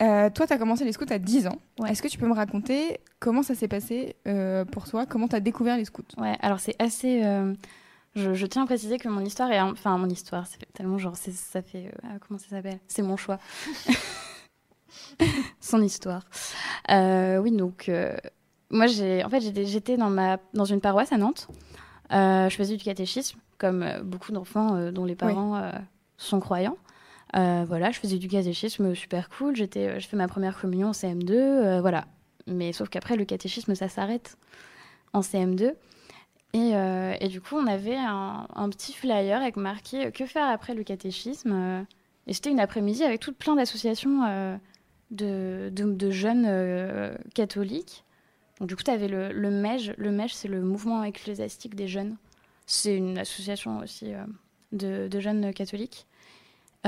[0.00, 1.58] Euh, toi, tu as commencé les scouts à 10 ans.
[1.86, 5.06] Est-ce que tu peux me raconter comment ça s'est passé euh, pour toi?
[5.06, 6.04] Comment tu as découvert les scouts?
[6.18, 7.24] Ouais, alors c'est assez.
[7.24, 7.54] Euh,
[8.14, 9.60] je, tiens à préciser que mon histoire est.
[9.60, 11.16] Enfin, mon histoire, c'est tellement genre.
[11.16, 11.92] Ça fait.
[12.26, 12.78] comment ça s'appelle?
[12.86, 13.38] C'est mon choix.
[15.60, 16.22] Son histoire.
[16.88, 17.90] oui, donc.
[18.70, 21.48] moi, j'ai, en fait, j'étais dans, ma, dans une paroisse à Nantes.
[22.10, 25.72] je faisais du catéchisme, comme beaucoup d'enfants dont les parents
[26.16, 26.76] sont croyants.
[27.36, 29.54] Euh, voilà, je faisais du catéchisme super cool.
[29.56, 32.06] J'étais, euh, je fais ma première communion en CM2, euh, voilà.
[32.46, 34.38] Mais sauf qu'après, le catéchisme, ça s'arrête
[35.12, 35.74] en CM2.
[36.54, 36.70] Et,
[37.20, 41.84] et, du coup, on avait un, petit flyer avec marqué Que faire après le catéchisme
[42.26, 44.58] Et c'était une après-midi avec tout plein d'associations
[45.10, 48.02] de, de, jeunes catholiques
[48.60, 49.92] Donc, du coup, tu avais le, le MEJ.
[49.98, 52.16] Le MEJ, c'est le mouvement ecclésiastique des jeunes.
[52.64, 54.14] C'est une association aussi
[54.72, 56.06] de, jeunes catholiques.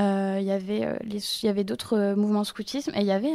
[0.00, 0.98] Il y avait,
[1.42, 3.32] y avait d'autres mouvements scoutisme et il y avait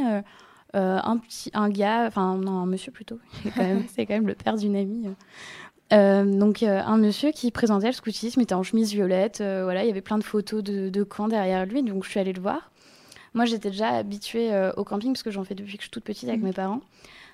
[0.73, 4.55] un, petit, un gars, enfin, non, un monsieur plutôt, c'est quand, quand, même le père
[4.55, 5.07] d'une amie.
[5.93, 9.91] Euh, donc un monsieur qui présentait le scoutisme était en chemise violette, voilà, il y
[9.91, 12.71] avait plein de photos de, de camps derrière lui, donc je suis allée le voir.
[13.35, 15.91] Moi, j'étais déjà habituée euh, au camping parce que j'en fais depuis que je suis
[15.91, 16.45] toute petite avec mm.
[16.45, 16.81] mes parents.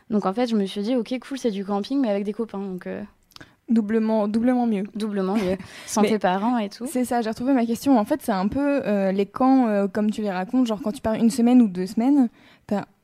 [0.10, 2.34] Donc en fait, je me suis dit, ok, cool, c'est du camping, mais avec des
[2.34, 2.60] copains.
[2.60, 3.04] Donc euh,
[3.72, 4.84] Doublement, doublement mieux.
[4.94, 5.58] Doublement mieux.
[5.88, 6.86] Sans tes parents et tout.
[6.88, 7.98] C'est ça, j'ai retrouvé ma question.
[7.98, 11.02] En fait, c'est un peu euh, les camps, comme tu les racontes, genre quand tu
[11.02, 12.30] pars une semaine ou deux semaines,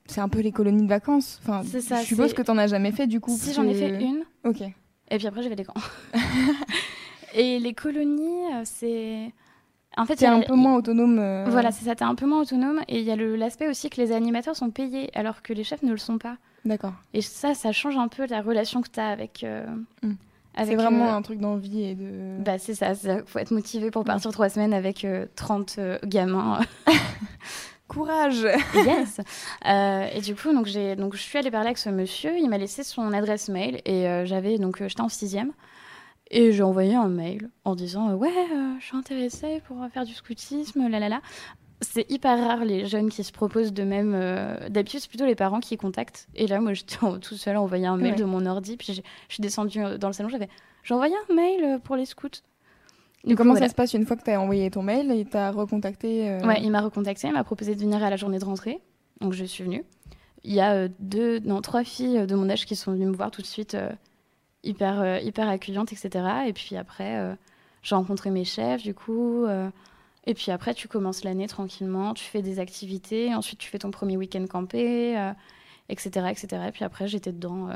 [0.07, 1.39] c'est un peu les colonies de vacances.
[1.43, 2.01] Enfin, c'est ça.
[2.01, 3.35] Je suppose que tu n'en as jamais fait du coup.
[3.37, 4.23] Si, j'en ai fait une.
[4.43, 4.61] Ok.
[4.61, 5.73] Et puis après, j'ai fait des camps.
[7.35, 9.31] et les colonies, c'est.
[9.97, 11.17] En fait, c'est un peu moins autonome.
[11.19, 11.45] Euh.
[11.49, 12.81] Voilà, c'est ça, t'es un peu moins autonome.
[12.87, 15.83] Et il y a l'aspect aussi que les animateurs sont payés alors que les chefs
[15.83, 16.37] ne le sont pas.
[16.65, 16.93] D'accord.
[17.13, 19.43] Et ça, ça change un peu la relation que t'as avec.
[19.43, 19.65] Euh,
[20.03, 20.13] hmm.
[20.65, 22.41] C'est vraiment euh, un truc d'envie et de.
[22.43, 26.59] Bah, c'est ça, il faut être motivé pour partir trois semaines avec 30 gamins.
[27.87, 29.21] Courage Yes
[29.65, 32.83] Et du coup, donc, donc, je suis allée parler avec ce monsieur, il m'a laissé
[32.83, 35.53] son adresse mail et j'avais donc j'étais en sixième.
[36.29, 40.13] Et j'ai envoyé un mail en disant Ouais, euh, je suis intéressée pour faire du
[40.13, 41.21] scoutisme, là là là.
[41.81, 44.13] C'est hyper rare les jeunes qui se proposent de même.
[44.15, 46.27] Euh, d'habitude, c'est plutôt les parents qui contactent.
[46.35, 48.77] Et là, moi, j'étais tout seul à envoyer un mail de mon ordi.
[48.77, 49.01] Puis je
[49.33, 50.49] suis descendue euh, dans le salon, j'avais
[50.83, 52.29] j'ai envoyé un mail pour les scouts.
[53.25, 55.51] Et comment ça se passe une fois que tu as envoyé ton mail Il t'a
[55.51, 58.79] recontacté Ouais, il m'a recontacté, il m'a proposé de venir à la journée de rentrée.
[59.19, 59.83] Donc je suis venue.
[60.43, 63.31] Il y a deux, non, trois filles de mon âge qui sont venues me voir
[63.31, 63.75] tout de suite
[64.67, 66.25] hyper, euh, hyper accueillante, etc.
[66.47, 67.33] Et puis après, euh,
[67.81, 69.45] j'ai rencontré mes chefs, du coup.
[70.27, 73.79] Euh, et puis après, tu commences l'année tranquillement, tu fais des activités, ensuite tu fais
[73.79, 75.15] ton premier week-end campé,
[75.89, 76.47] etc., etc.
[76.67, 77.69] Et puis après, j'étais dedans.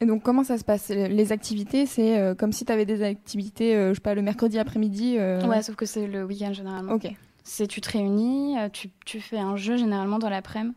[0.00, 0.88] Et donc, comment ça se passe?
[0.88, 5.18] Les activités, c'est comme si tu avais des activités, je sais pas, le mercredi après-midi
[5.18, 6.92] Ouais, sauf que c'est le week-end généralement.
[6.92, 7.06] Ok.
[7.44, 10.74] C'est tu te réunis, tu, tu, fais un jeu généralement dans l'après-midi.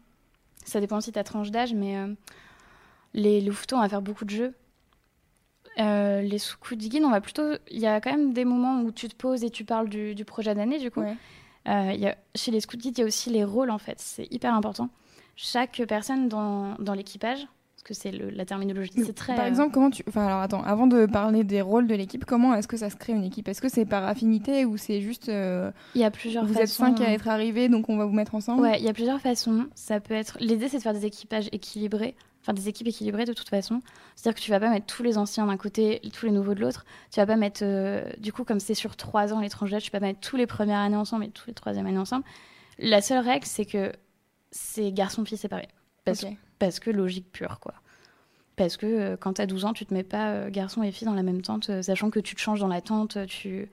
[0.63, 1.95] Ça dépend aussi de ta tranche d'âge, mais
[3.13, 4.53] les louveteaux, on va faire beaucoup de jeux.
[5.79, 7.53] Euh, les sous-coups de on va plutôt.
[7.69, 10.25] Il y a quand même des moments où tu te poses et tu parles du,
[10.25, 11.01] projet d'année, du coup.
[11.67, 13.99] Euh, y a, chez les scouts il y a aussi les rôles, en fait.
[13.99, 14.89] C'est hyper important.
[15.35, 19.35] Chaque personne dans, dans l'équipage, parce que c'est la terminologie, c'est très.
[19.35, 20.01] Par exemple, comment tu.
[20.07, 22.95] Enfin, alors attends, avant de parler des rôles de l'équipe, comment est-ce que ça se
[22.95, 23.49] crée une équipe?
[23.49, 25.27] Est-ce que c'est par affinité ou c'est juste.
[25.27, 26.83] Euh, il y a plusieurs vous façons.
[26.83, 28.61] Vous êtes cinq à être arrivés, donc on va vous mettre ensemble?
[28.61, 29.65] Ouais, il y a plusieurs façons.
[29.75, 30.37] Ça peut être.
[30.39, 33.81] L'idée, c'est de faire des équipages équilibrés enfin des équipes équilibrées de toute façon.
[34.15, 36.61] C'est-à-dire que tu vas pas mettre tous les anciens d'un côté, tous les nouveaux de
[36.61, 36.85] l'autre.
[37.11, 39.99] Tu vas pas mettre, euh, du coup, comme c'est sur trois ans l'étranger, tu vas
[39.99, 42.23] pas mettre tous les premières années ensemble et tous les troisième années ensemble.
[42.77, 43.91] La seule règle, c'est que
[44.51, 45.69] c'est garçon-fille séparés.
[46.03, 46.23] Parce,
[46.59, 47.73] parce que logique pure, quoi.
[48.57, 50.91] Parce que euh, quand tu as 12 ans, tu te mets pas euh, garçon et
[50.91, 53.69] fille dans la même tente, sachant que tu te changes dans la tente, tu,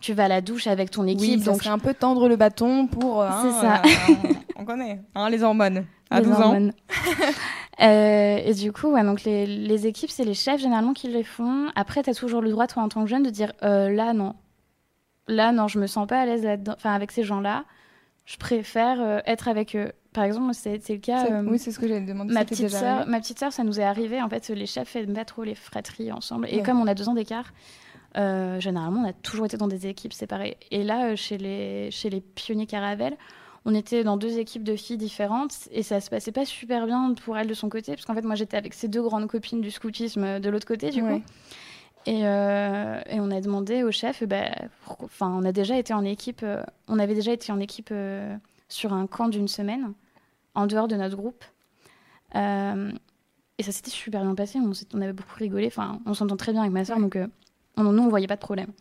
[0.00, 1.20] tu vas à la douche avec ton équipe.
[1.20, 3.22] Oui, donc c'est un peu tendre le bâton pour.
[3.22, 3.82] Hein, c'est ça.
[4.56, 5.86] on, connaît, hein, les hormones.
[6.10, 6.70] À 12 ans.
[7.80, 11.24] Euh, et du coup, ouais, donc les, les équipes, c'est les chefs généralement qui les
[11.24, 11.68] font.
[11.74, 14.12] Après, tu as toujours le droit, toi, en tant que jeune, de dire euh, là,
[14.12, 14.34] non.
[15.28, 17.64] Là, non, je me sens pas à l'aise enfin, avec ces gens-là.
[18.26, 19.92] Je préfère euh, être avec eux.
[20.12, 21.26] Par exemple, c'est le cas.
[21.44, 22.34] oui, c'est ce que j'allais demander.
[22.34, 24.20] Ma petite, sœur, ma petite sœur, ça nous est arrivé.
[24.20, 26.48] En fait, les chefs n'aiment pas trop les fratries ensemble.
[26.50, 27.52] Et comme on a deux ans d'écart,
[28.14, 30.58] généralement, on a toujours été dans des équipes séparées.
[30.70, 33.16] Et là, chez, les, chez les pionniers Caravelle,
[33.64, 37.14] on était dans deux équipes de filles différentes et ça se passait pas super bien
[37.14, 39.60] pour elle de son côté, parce qu'en fait, moi j'étais avec ses deux grandes copines
[39.60, 41.22] du scoutisme de l'autre côté, du coup.
[42.08, 44.50] Euh, et, on a demandé au chef, bah,
[44.86, 48.36] enfin, on a déjà été en équipe, euh, on avait déjà été en équipe euh,
[48.68, 49.92] sur un camp d'une semaine,
[50.54, 51.44] en dehors de notre groupe.
[52.34, 56.52] et ça s'était super bien passé, on, on, avait beaucoup rigolé, enfin, on s'entend très
[56.52, 57.16] bien avec ma soeur, donc
[57.76, 58.72] on, nous, on voyait pas de problème.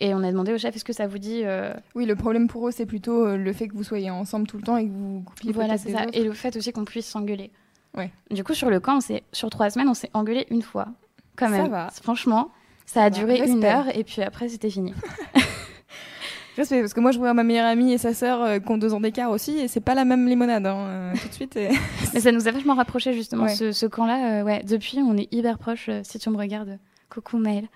[0.00, 2.46] Et on a demandé au chef, est-ce que ça vous dit euh, Oui, le problème
[2.46, 4.86] pour eux, c'est plutôt euh, le fait que vous soyez ensemble tout le temps et
[4.86, 6.06] que vous coupiez Voilà, c'est ça.
[6.12, 7.50] Et le fait aussi qu'on puisse s'engueuler.
[7.96, 8.10] Ouais.
[8.30, 9.00] Du coup, sur le camp,
[9.32, 10.86] sur trois semaines, on s'est engueulé une fois.
[11.34, 11.64] Quand même.
[11.64, 11.88] Ça va.
[12.02, 12.50] Franchement,
[12.86, 14.94] ça a duré une heure et puis après, c'était fini.
[16.56, 18.78] Respect, parce que moi, je vois ma meilleure amie et sa sœur euh, qui ont
[18.78, 21.58] deux ans d'écart aussi, et c'est pas la même limonade, hein, tout de suite.
[22.14, 24.42] Mais ça nous a vachement rapproché, justement, ce, ce camp-là.
[24.42, 25.90] ouais, depuis, on est hyper proches.
[26.02, 26.78] si tu me regardes,
[27.10, 27.68] coucou Maëlle.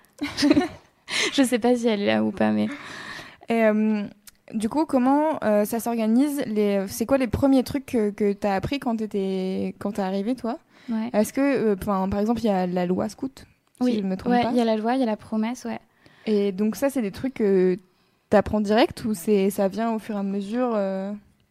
[1.33, 2.67] je sais pas si elle est là ou pas, mais.
[3.49, 4.03] Et, euh,
[4.53, 6.85] du coup, comment euh, ça s'organise les...
[6.87, 10.59] C'est quoi les premiers trucs que, que tu as appris quand tu es arrivé, toi?
[10.89, 11.09] Ouais.
[11.13, 13.45] Est-ce que, euh, par exemple, il y a la loi scout
[13.79, 15.65] Oui, si je me trompe il y a la loi, il y a la promesse,
[15.65, 15.79] ouais.
[16.25, 17.77] Et donc, ça, c'est des trucs que
[18.29, 20.75] tu apprends direct ou ça vient au fur et à mesure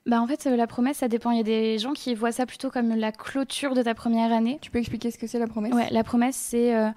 [0.06, 1.30] Bah en fait, euh, la promesse, ça dépend.
[1.30, 4.32] Il y a des gens qui voient ça plutôt comme la clôture de ta première
[4.32, 4.58] année.
[4.60, 5.72] Tu peux expliquer ce que c'est la promesse?
[5.72, 6.88] Ouais, la promesse, c'est euh,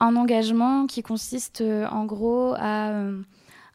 [0.00, 3.22] un engagement qui consiste euh, en gros à, euh,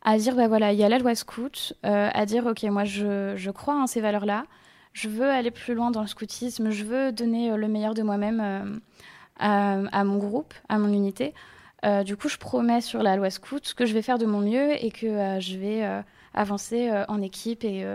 [0.04, 2.84] à dire, bah voilà, il y a la loi scout, euh, à dire, ok, moi
[2.84, 4.46] je, je crois en ces valeurs-là,
[4.94, 8.82] je veux aller plus loin dans le scoutisme, je veux donner le meilleur de moi-même
[9.38, 11.34] à, mon groupe, à mon unité.
[12.06, 14.82] Du coup, je promets sur la loi scout que je vais faire de mon mieux
[14.82, 16.02] et que je vais
[16.34, 17.86] avancer en équipe et,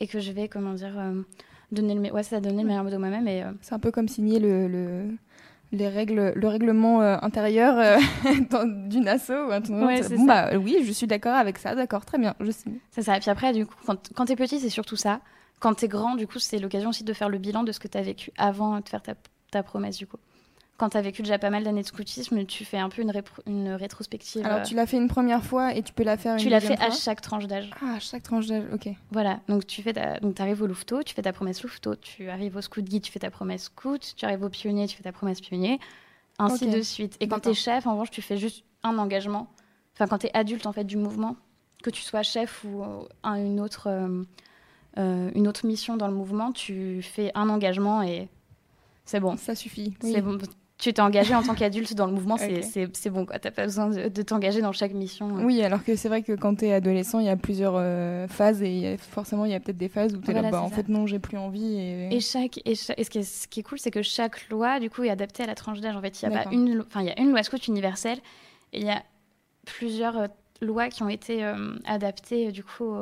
[0.00, 1.00] et que je vais, comment dire,
[1.70, 3.28] donner le, ouais, ça, donner le meilleur de moi-même.
[3.28, 5.06] Et, C'est un peu comme signer le,
[5.72, 7.98] les règles, le règlement euh, intérieur euh,
[8.88, 9.30] d'une asso.
[9.30, 9.62] ou un.
[9.86, 12.78] Ouais, bon, bah oui, je suis d'accord avec ça, d'accord, très bien, je signe.
[12.90, 13.16] C'est ça.
[13.16, 15.20] Et puis après, du coup, quand, quand t'es petit, c'est surtout ça.
[15.60, 17.88] Quand t'es grand, du coup, c'est l'occasion aussi de faire le bilan de ce que
[17.88, 19.14] t'as vécu avant de faire ta,
[19.50, 20.18] ta promesse, du coup.
[20.78, 23.12] Quand t'as vécu déjà pas mal d'années de scoutisme, tu fais un peu une,
[23.46, 24.44] une rétrospective.
[24.44, 26.50] Alors euh, tu l'as fait une première fois et tu peux la faire tu une
[26.50, 27.70] l'as fait à chaque tranche d'âge.
[27.80, 28.88] Ah, à chaque tranche d'âge, ok.
[29.12, 29.40] Voilà.
[29.48, 30.18] Donc tu fais ta...
[30.18, 31.94] donc arrives au louveteau, tu fais ta promesse louveteau.
[31.96, 34.14] Tu arrives au scout guide, tu fais ta promesse scout.
[34.16, 35.78] Tu arrives au pionnier, tu fais ta promesse pionnier.
[36.38, 37.16] Ainsi de suite.
[37.20, 37.52] Et quand D'accord.
[37.52, 39.48] t'es chef, en revanche, tu fais juste un engagement.
[39.94, 41.36] Enfin, quand t'es adulte, en fait, du mouvement,
[41.82, 43.88] que tu sois chef ou euh, un- une autre...
[43.88, 44.24] euh,
[44.98, 48.28] euh, une autre mission dans le mouvement, tu fais un engagement et
[49.04, 49.36] c'est bon.
[49.36, 49.94] Ça suffit.
[50.00, 50.38] C'est bon.
[50.82, 52.64] Tu t'es engagé en tant qu'adulte dans le mouvement, c'est Ok.
[52.64, 53.24] c'est- c'est bon.
[53.24, 53.38] quoi.
[53.38, 55.28] T'as pas besoin de, de t'engager dans chaque mission.
[55.44, 58.26] Oui, alors que c'est vrai que quand tu es adolescent, il y a plusieurs euh,
[58.26, 60.32] phases et il y a- forcément, il y a peut-être des phases où tu es
[60.32, 60.74] Voilà, là, bah, en ça.
[60.74, 61.76] fait, non, j'ai plus envie.
[61.78, 62.12] Et...
[62.16, 64.48] Et, chaque, et, cha- et ce, qui est, ce qui est cool, c'est que chaque
[64.50, 65.94] loi, du coup, est adaptée à la tranche d'âge.
[65.94, 68.18] En fait, il y a pas une, enfin, il y a une loi scout universelle
[68.72, 69.04] et il y a
[69.66, 70.26] plusieurs euh,
[70.60, 72.92] lois qui ont été euh, adaptées, du coup,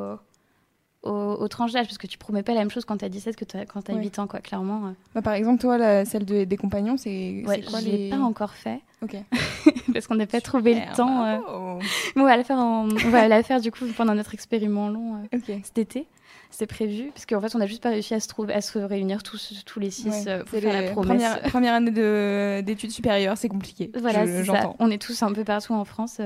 [1.03, 3.09] au- au- aux tranches d'âge, parce que tu promets pas la même chose quand t'as
[3.09, 4.01] 17 que quand t'as Ouais.
[4.01, 4.87] 8 ans, quoi, clairement.
[4.87, 4.91] euh.
[5.15, 7.97] Bah, par exemple, toi, la- celle de- des compagnons, c'est Ouais, quoi je les...
[7.97, 9.15] l'ai pas encore fait, Ok.
[9.93, 11.25] parce qu'on n'a pas trouvé le temps.
[11.25, 11.79] euh.
[12.15, 15.15] on va la faire, en- on va la faire, du coup, pendant notre expériment long.
[15.33, 15.37] euh.
[15.63, 16.07] Cet été.
[16.53, 18.77] C'est prévu, parce qu'en fait, on n'a juste pas réussi à se, trouver, à se
[18.77, 21.07] réunir tous, tous les six Ouais, euh, pour faire les la promesse.
[21.07, 23.89] Première, première année de- d'études supérieures, c'est compliqué.
[23.97, 24.73] Voilà, Je- c'est ça.
[24.79, 26.19] On est tous un peu partout en France.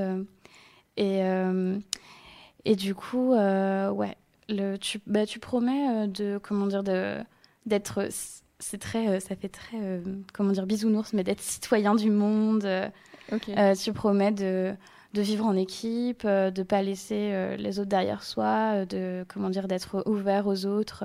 [0.97, 1.19] et,
[2.65, 4.15] et du coup, ouais,
[4.49, 7.17] le, tu, bah, tu promets euh, de, comment dire, de,
[7.65, 8.07] d'être.
[8.59, 9.99] C'est très, euh, ça fait très, euh,
[10.33, 12.67] comment dire, bisounours, mais d'être citoyen du monde.
[13.83, 14.73] tu promets de,
[15.13, 19.67] de vivre en équipe, euh, de pas laisser les autres derrière soi, de comment dire
[19.67, 21.03] d'être ouvert aux autres,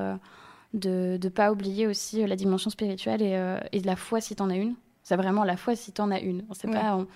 [0.75, 4.51] de ne pas oublier aussi la dimension spirituelle et, et de la foi si t'en
[4.51, 4.75] as une.
[5.03, 6.45] C'est vraiment la foi si t'en as une.
[6.51, 6.75] On sait Ouais.
[6.75, 6.95] pas.
[6.97, 7.07] on-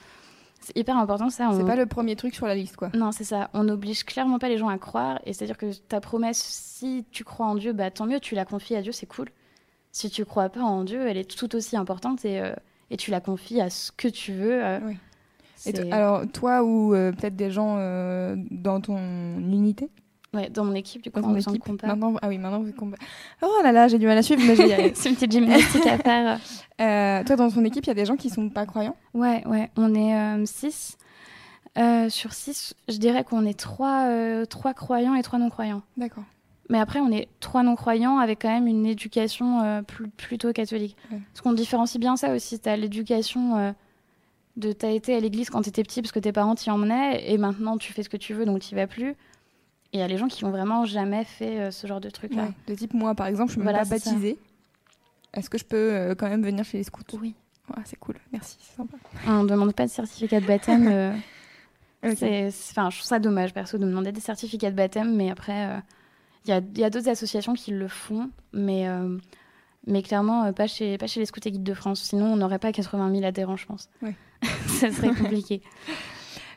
[0.64, 1.50] C'est hyper important ça.
[1.52, 2.90] C'est on- pas le premier truc sur la liste, quoi.
[2.94, 3.50] Non, c'est ça.
[3.52, 5.20] On n'oblige clairement pas les gens à croire.
[5.26, 8.44] Et c'est-à-dire que ta promesse, si tu crois en Dieu, bah tant mieux, tu la
[8.44, 9.28] confies à Dieu, c'est cool.
[9.92, 12.54] Si tu crois pas en Dieu, elle est tout aussi importante et, euh,
[12.90, 14.64] et tu la confies à ce que tu veux.
[14.64, 14.96] euh, Oui.
[15.66, 17.76] Et c'est- alors, toi ou euh, peut-être des gens
[18.50, 18.98] dans ton
[19.38, 19.88] unité,
[20.34, 21.62] Ouais, dans mon équipe, du coup, dans le équipe.
[21.62, 21.86] compas.
[21.86, 22.96] Maintenant, ah oui, maintenant vous compa-
[23.42, 24.92] Oh là là, j'ai du mal à suivre, mais arriver.
[24.94, 26.40] C'est une petite gymnastique à faire.
[26.80, 28.96] Euh, toi, dans ton équipe, il y a des gens qui sont pas croyants?
[29.14, 30.98] Ouais, ouais, on est 6.
[32.08, 35.82] sur 6, je dirais qu'on est 3 croyants et 3 non-croyants.
[35.96, 36.24] D'accord.
[36.70, 40.96] Mais après, on est 3 non-croyants avec quand même une éducation euh, plus- plutôt catholique.
[41.12, 41.18] Ouais.
[41.32, 42.58] Parce qu'on différencie bien ça aussi.
[42.58, 43.72] Tu as l'éducation euh,
[44.56, 44.72] de.
[44.72, 47.30] Tu as été à l'église quand tu étais petit parce que tes parents t'y emmenaient
[47.30, 49.14] et maintenant tu fais ce que tu veux donc tu vas plus.
[49.94, 52.10] Et il y a les gens qui ont vraiment jamais fait euh, ce genre de
[52.10, 52.42] truc-là.
[52.42, 52.50] Ouais.
[52.66, 54.10] De type, moi, par exemple, je suis même Voilà, pas c'est ça.
[54.10, 54.38] baptisée.
[55.32, 57.02] Est-ce que je peux euh, quand même venir chez les scouts?
[57.20, 57.34] Oui.
[57.70, 58.96] Ouais, C'est cool, merci, c'est sympa.
[59.26, 60.86] On ne demande pas de certificat de baptême.
[60.88, 61.14] euh,
[62.04, 62.16] Ok.
[62.18, 65.30] c'est- c'est- Enfin, je trouve ça dommage, perso, de demander des certificats de baptême, mais
[65.30, 65.80] après,
[66.44, 68.86] il y a, d'autres associations qui le font, mais,
[69.86, 72.02] mais clairement, pas, chez, pas chez les Scouts et Guides de France.
[72.02, 73.88] Sinon, on n'aurait pas 80 000 adhérents, je pense.
[74.02, 74.14] Ouais.
[74.66, 75.62] ça serait compliqué.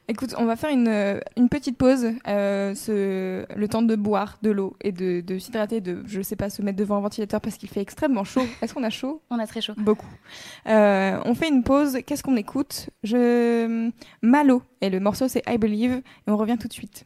[0.09, 4.37] Écoute, on va faire une, euh, une petite pause, euh, ce, le temps de boire
[4.41, 7.41] de l'eau et de, de s'hydrater, de, je sais pas, se mettre devant un ventilateur
[7.41, 8.43] parce qu'il fait extrêmement chaud.
[8.61, 9.73] Est-ce qu'on a chaud On a très chaud.
[9.75, 10.07] Beaucoup.
[10.67, 11.97] Euh, on fait une pause.
[12.05, 13.91] Qu'est-ce qu'on écoute Je
[14.21, 17.05] Malo et le morceau c'est I Believe et on revient tout de suite.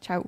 [0.00, 0.22] Ciao.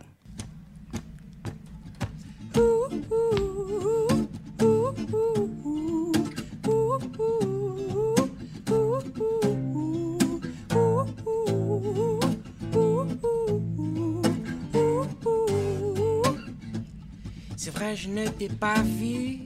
[17.71, 19.41] C'est vrai, je ne t'ai pas vu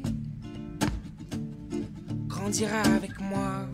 [2.29, 3.67] grandir avec moi.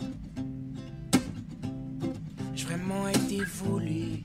[2.54, 4.24] J'ai vraiment été voulu.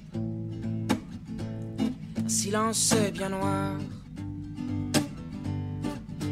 [2.24, 3.78] Un silence bien noir.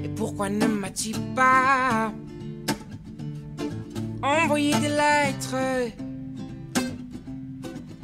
[0.06, 2.14] Et pourquoi ne m'as-tu pas
[4.24, 5.58] envoyé des lettres?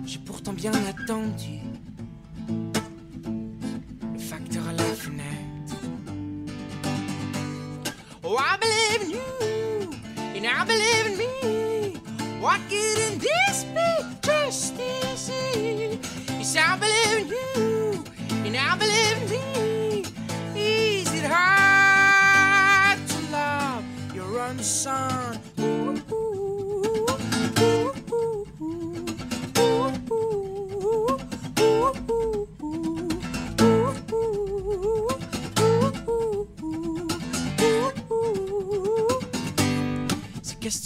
[0.05, 1.56] J'ai pourtant bien attendu
[10.65, 11.99] believe in me.
[12.39, 13.89] What good in this be
[14.21, 15.99] just easy?
[16.29, 18.03] Yes, I believe in you,
[18.45, 20.05] and I believe in me.
[20.55, 24.59] Is it hard to love your own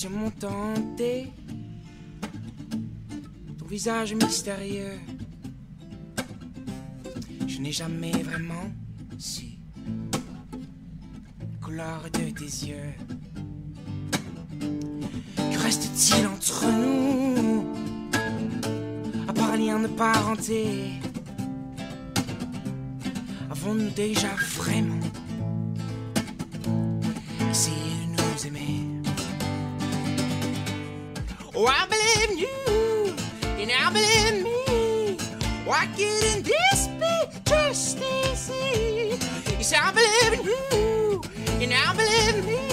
[0.02, 1.28] Ces questions m'ont tenté.
[3.60, 4.98] Ton visage mystérieux.
[7.48, 8.72] Je n'ai jamais vraiment
[9.20, 9.46] su.
[9.84, 12.94] la Couleur de tes yeux.
[15.38, 17.68] Que reste-t-il entre nous?
[19.28, 20.94] À part lien de parenté
[23.52, 25.11] Avons-nous déjà vraiment
[31.64, 33.16] Oh, I believe in you,
[33.62, 35.18] and I believe in me.
[35.64, 39.16] Why couldn't this be just easy?
[39.60, 41.22] Yes, I believe in you,
[41.62, 42.71] and I believe in me.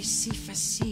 [0.00, 0.89] Pourquoi est si facile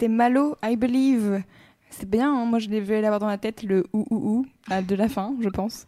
[0.00, 1.42] C'était Malo, I Believe.
[1.90, 4.80] C'est bien, hein, moi je devais l'avoir dans la tête, le ou ou ou à
[4.80, 5.86] de la fin, je pense.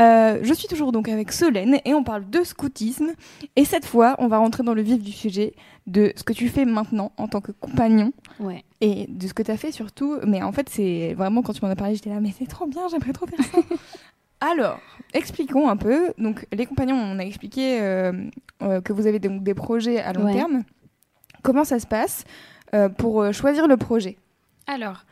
[0.00, 3.12] Euh, je suis toujours donc avec Solène et on parle de scoutisme.
[3.54, 5.54] Et cette fois, on va rentrer dans le vif du sujet
[5.86, 8.64] de ce que tu fais maintenant en tant que compagnon Ouais.
[8.80, 10.16] et de ce que tu as fait surtout.
[10.26, 12.66] Mais en fait, c'est vraiment quand tu m'en as parlé, j'étais là, mais c'est trop
[12.66, 13.58] bien, j'aimerais trop faire ça.
[14.40, 14.80] Alors,
[15.14, 16.12] expliquons un peu.
[16.18, 18.12] Donc, les compagnons, on a expliqué euh,
[18.62, 20.32] euh, que vous avez donc des projets à long Ouais.
[20.32, 20.64] terme.
[21.42, 22.24] Comment ça se passe?
[22.88, 24.16] Pour euh, choisir le projet
[24.66, 25.04] Alors,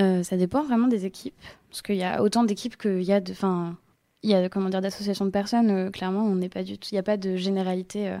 [0.00, 1.34] euh, ça dépend vraiment des équipes.
[1.70, 3.32] Parce qu'il y a autant d'équipes qu'il y a de.
[3.32, 3.76] Enfin,
[4.22, 5.70] il y a comment dire, d'associations de personnes.
[5.70, 6.88] euh, clairement, on n'est pas du tout.
[6.90, 8.08] Il n'y a pas de généralité.
[8.08, 8.18] euh.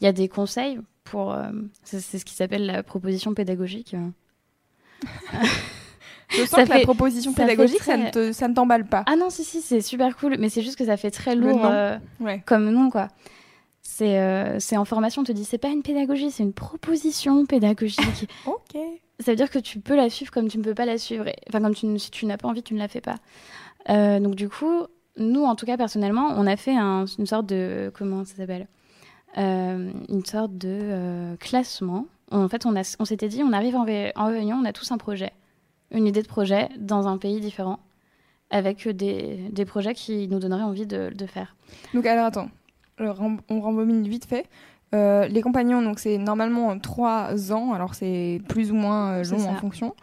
[0.00, 1.32] Il y a des conseils pour.
[1.34, 1.50] euh,
[1.82, 3.94] c'est ce qui s'appelle la proposition pédagogique.
[3.94, 4.08] euh.
[6.28, 9.04] Je sens Ça que la proposition pédagogique, ça très- ne te- ça ne t'emballe pas.
[9.06, 10.36] Ah non, si, si, c'est super cool.
[10.38, 11.70] Mais c'est juste que ça fait très lourd nom.
[11.70, 12.42] euh, Ouais.
[12.44, 13.08] comme nom, quoi.
[13.88, 17.46] C'est euh, c'est en formation, on te dit, c'est pas une pédagogie, c'est une proposition
[17.46, 18.28] pédagogique.
[18.46, 18.76] Ok.
[19.20, 21.26] ça veut dire que tu peux la suivre comme tu ne peux pas la suivre.
[21.28, 23.16] Et- Enfin, comme tu, si tu n'as pas envie, tu ne la fais pas.
[23.88, 24.82] Euh, donc, du coup,
[25.16, 27.90] nous, en tout cas, personnellement, on a fait un- une sorte de.
[27.94, 28.66] Comment ça s'appelle
[29.38, 32.06] Euh, Une sorte de classement.
[32.32, 35.32] En fait, on, s'était dit, on arrive en, réunion, on a tous un projet,
[35.92, 37.78] une idée de projet dans un pays différent,
[38.50, 41.54] avec des, des projets qui nous donneraient envie de, de faire.
[41.94, 42.48] Donc, alors attends,
[42.98, 44.46] on rembobine vite fait.
[44.94, 49.48] Euh, les compagnons, donc c'est normalement trois ans, alors c'est plus ou moins euh, long
[49.48, 49.94] en fonction.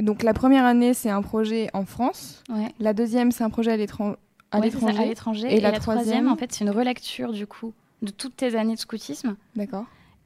[0.00, 2.42] Donc la première année, c'est un projet en France.
[2.48, 2.72] Ouais.
[2.80, 5.48] La deuxième, c'est un projet à Ouais, l'étranger.
[5.48, 8.36] Et Et, la la, troisième troisième, en fait, c'est une relecture, du coup, de toutes
[8.36, 9.36] tes années de scoutisme.
[9.56, 9.84] D'accord.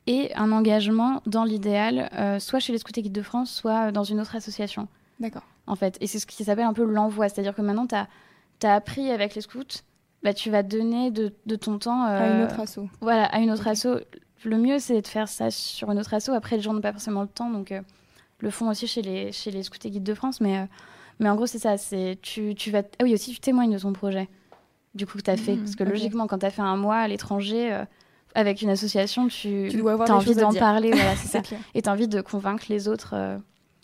[0.09, 3.91] et un engagement dans l'idéal, euh, soit chez les Scouts et Guides de France, soit
[3.91, 4.87] dans une autre association,
[5.19, 5.43] D'accord.
[5.67, 5.99] en fait.
[6.01, 9.35] Et c'est ce qui s'appelle un peu l'envoi, c'est-à-dire que maintenant, tu as, appris avec
[9.35, 9.83] les Scouts,
[10.23, 12.81] bah, tu vas donner de, de ton temps À une autre asso.
[13.01, 13.73] voilà, à une autre Ok.
[13.73, 13.87] asso.
[14.45, 16.31] Le mieux, c'est de faire ça sur une autre asso.
[16.31, 17.81] Après, les gens n'ont pas forcément le temps, donc euh,
[18.41, 20.41] le font aussi chez les, chez les Scouts et Guides de France.
[20.41, 20.65] Mais, euh,
[21.21, 21.77] mais en gros, c'est ça.
[21.79, 22.83] C'est, tu, tu vas...
[22.99, 24.29] Ah oui, aussi, tu témoignes de ton projet,
[24.95, 25.53] du coup, que tu as fait.
[25.55, 27.85] Mhm, Parce que logiquement, quand tu as fait un mois à l'étranger euh,
[28.35, 30.91] avec une association, tu, Tu dois avoir as envie d'en parler.
[30.93, 31.41] Voilà, c'est ça.
[31.41, 31.61] clair.
[31.75, 33.39] Et tu as envie de convaincre les autres euh,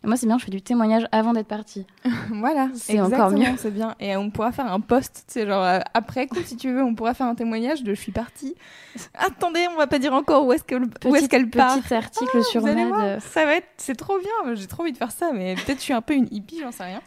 [0.05, 1.87] Et moi, c'est bien, je fais du témoignage avant d'être partie.
[2.31, 3.55] voilà, C'est encore mieux.
[3.57, 3.95] C'est bien.
[4.01, 6.95] Et on pourra faire un post, c'est genre euh, après coup, si tu veux, on
[6.95, 8.55] pourra faire un témoignage de je suis partie.
[9.15, 11.81] Attendez, on va pas dire encore où est-ce qu'elle est-ce qu'elle part.
[11.81, 13.21] Petit article Ah, sur Mad.
[13.21, 14.55] ça va être, c'est trop bien.
[14.55, 16.73] J'ai trop envie de faire ça, mais peut-être je suis un peu une hippie, j'en
[16.73, 17.01] sais rien.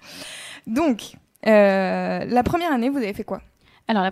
[0.68, 1.14] Donc,
[1.48, 3.42] euh, la première année, vous avez fait quoi?
[3.88, 4.12] Alors, la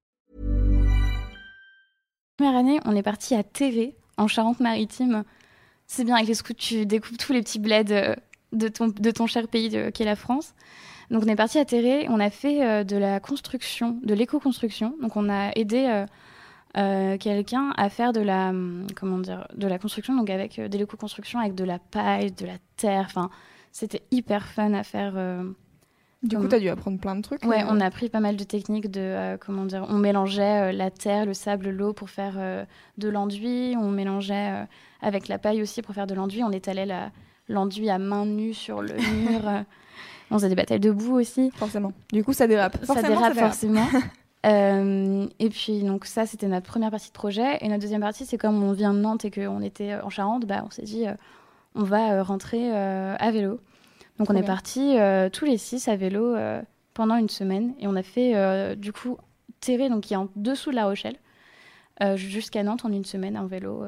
[2.41, 5.25] Première année, on est parti à TV, en Charente-Maritime.
[5.85, 8.15] C'est bien, avec les scouts, tu découvres tous les petits bleds euh,
[8.51, 8.67] de
[9.11, 10.55] ton, cher pays qu'est la France.
[11.11, 14.95] Donc on est parti à Terré, on a fait euh, de la construction, de l'éco-construction.
[15.03, 16.03] Donc on a aidé
[16.77, 20.77] euh, quelqu'un à faire de la, hum, comment dire, de la construction, donc avec de
[20.79, 23.05] l'éco-construction, avec de la paille, de la terre.
[23.05, 23.29] Enfin,
[23.71, 25.13] c'était hyper fun à faire.
[26.23, 27.43] Du coup, tu as dû apprendre plein de trucs.
[27.45, 29.85] Ouais, euh, on a appris pas mal de techniques de euh, comment dire.
[29.89, 32.33] On mélangeait euh, la terre, le sable, l'eau pour faire
[32.97, 33.75] de l'enduit.
[33.79, 34.65] On mélangeait
[35.01, 36.43] avec la paille aussi pour faire de l'enduit.
[36.43, 37.09] On étalait la-
[37.49, 38.93] l'enduit à main nue sur le
[39.29, 39.41] mur.
[40.29, 41.51] on faisait des batailles de boue aussi.
[41.55, 41.91] Forcément.
[42.13, 42.77] Du coup, ça dérape.
[42.85, 43.87] ça dérape forcément.
[44.43, 48.37] Et puis donc ça c'était notre première partie de projet et notre deuxième partie c'est
[48.39, 51.05] comme on vient de Nantes et qu'on était en Charente, bah on s'est dit
[51.75, 53.59] on va rentrer à vélo.
[54.21, 54.47] Donc Trop on est bien.
[54.53, 56.61] partis euh, tous les six à vélo euh,
[56.93, 59.17] pendant une semaine et on a fait euh, du coup
[59.61, 61.15] Terré donc qui est en dessous de La Rochelle
[62.15, 63.83] jusqu'à Nantes en une semaine en vélo.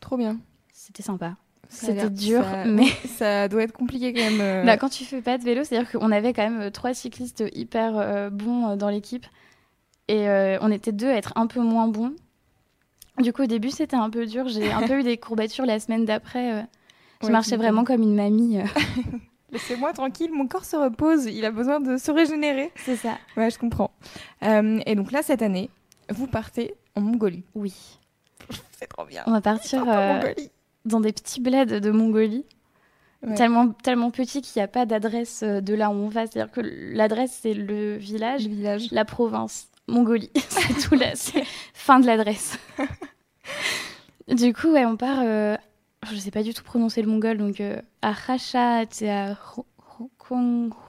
[0.00, 0.38] Trop bien.
[0.72, 1.36] C'était sympa.
[1.68, 4.40] C'était dur ça- mais Ça doit être compliqué quand même.
[4.40, 7.44] euh, bah, quand tu fais pas de vélo, c'est-à-dire qu'on avait quand même trois cyclistes
[7.54, 9.26] hyper euh, bons dans l'équipe
[10.08, 12.12] et euh, on était deux à être un peu moins bons.
[13.18, 14.48] Du coup, au début, c'était un peu dur.
[14.48, 16.66] J'ai un peu eu des courbatures la semaine d'après.
[17.22, 18.58] Je Ouais, marchais vraiment comme une mamie.
[19.56, 22.70] Laissez-moi tranquille, mon corps se repose, il a besoin de se régénérer.
[22.76, 23.16] C'est ça.
[23.38, 23.90] Ouais, je comprends.
[24.42, 25.70] Euh, et donc là, cette année,
[26.10, 27.42] vous partez en Mongolie.
[27.54, 27.74] Oui.
[28.78, 29.22] C'est trop bien.
[29.26, 30.20] On va partir euh,
[30.84, 32.44] dans des petits bleds de Mongolie.
[33.26, 33.34] Ouais.
[33.34, 36.26] Tellement, tellement petits qu'il n'y a pas d'adresse euh, de là où on va.
[36.26, 38.88] C'est-à-dire que l'adresse, c'est le village, Le village.
[38.92, 40.30] la province, Mongolie.
[40.50, 41.12] c'est tout là.
[41.14, 42.58] C'est fin de l'adresse.
[44.28, 45.20] du coup, ouais, on part.
[45.22, 45.56] euh,
[46.12, 47.80] je sais pas du tout prononcer le mongol, donc euh,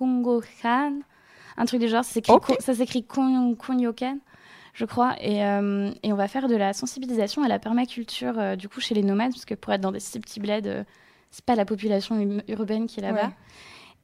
[0.01, 0.99] Hungokhan.
[1.59, 2.45] Un truc du genre, ça s'écrit Ok.
[2.47, 4.17] Ko- ça s'écrit Kon- Konyokan,
[4.73, 5.15] je crois.
[5.21, 8.79] Et, euh, et on va faire de la sensibilisation à la permaculture, euh, du coup,
[8.79, 10.83] chez les nomades, parce que pour être dans des si petits bleds, euh,
[11.31, 13.23] c'est pas la population ur- urbaine qui est là-bas.
[13.27, 13.33] Ouais.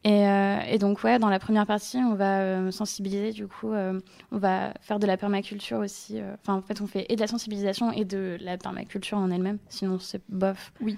[0.05, 3.71] Et, euh, et donc, ouais, dans la première partie, on va euh, sensibiliser, du coup,
[3.71, 3.99] euh,
[4.31, 6.19] on va faire de la permaculture aussi.
[6.41, 9.59] Enfin, en fait, on fait et de la sensibilisation et de la permaculture en elle-même,
[9.69, 10.73] sinon c'est bof.
[10.81, 10.97] Oui.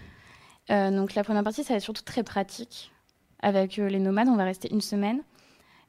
[0.69, 2.91] Donc, la première partie, ça va être surtout très pratique.
[3.41, 5.21] Avec les nomades, on va rester une semaine.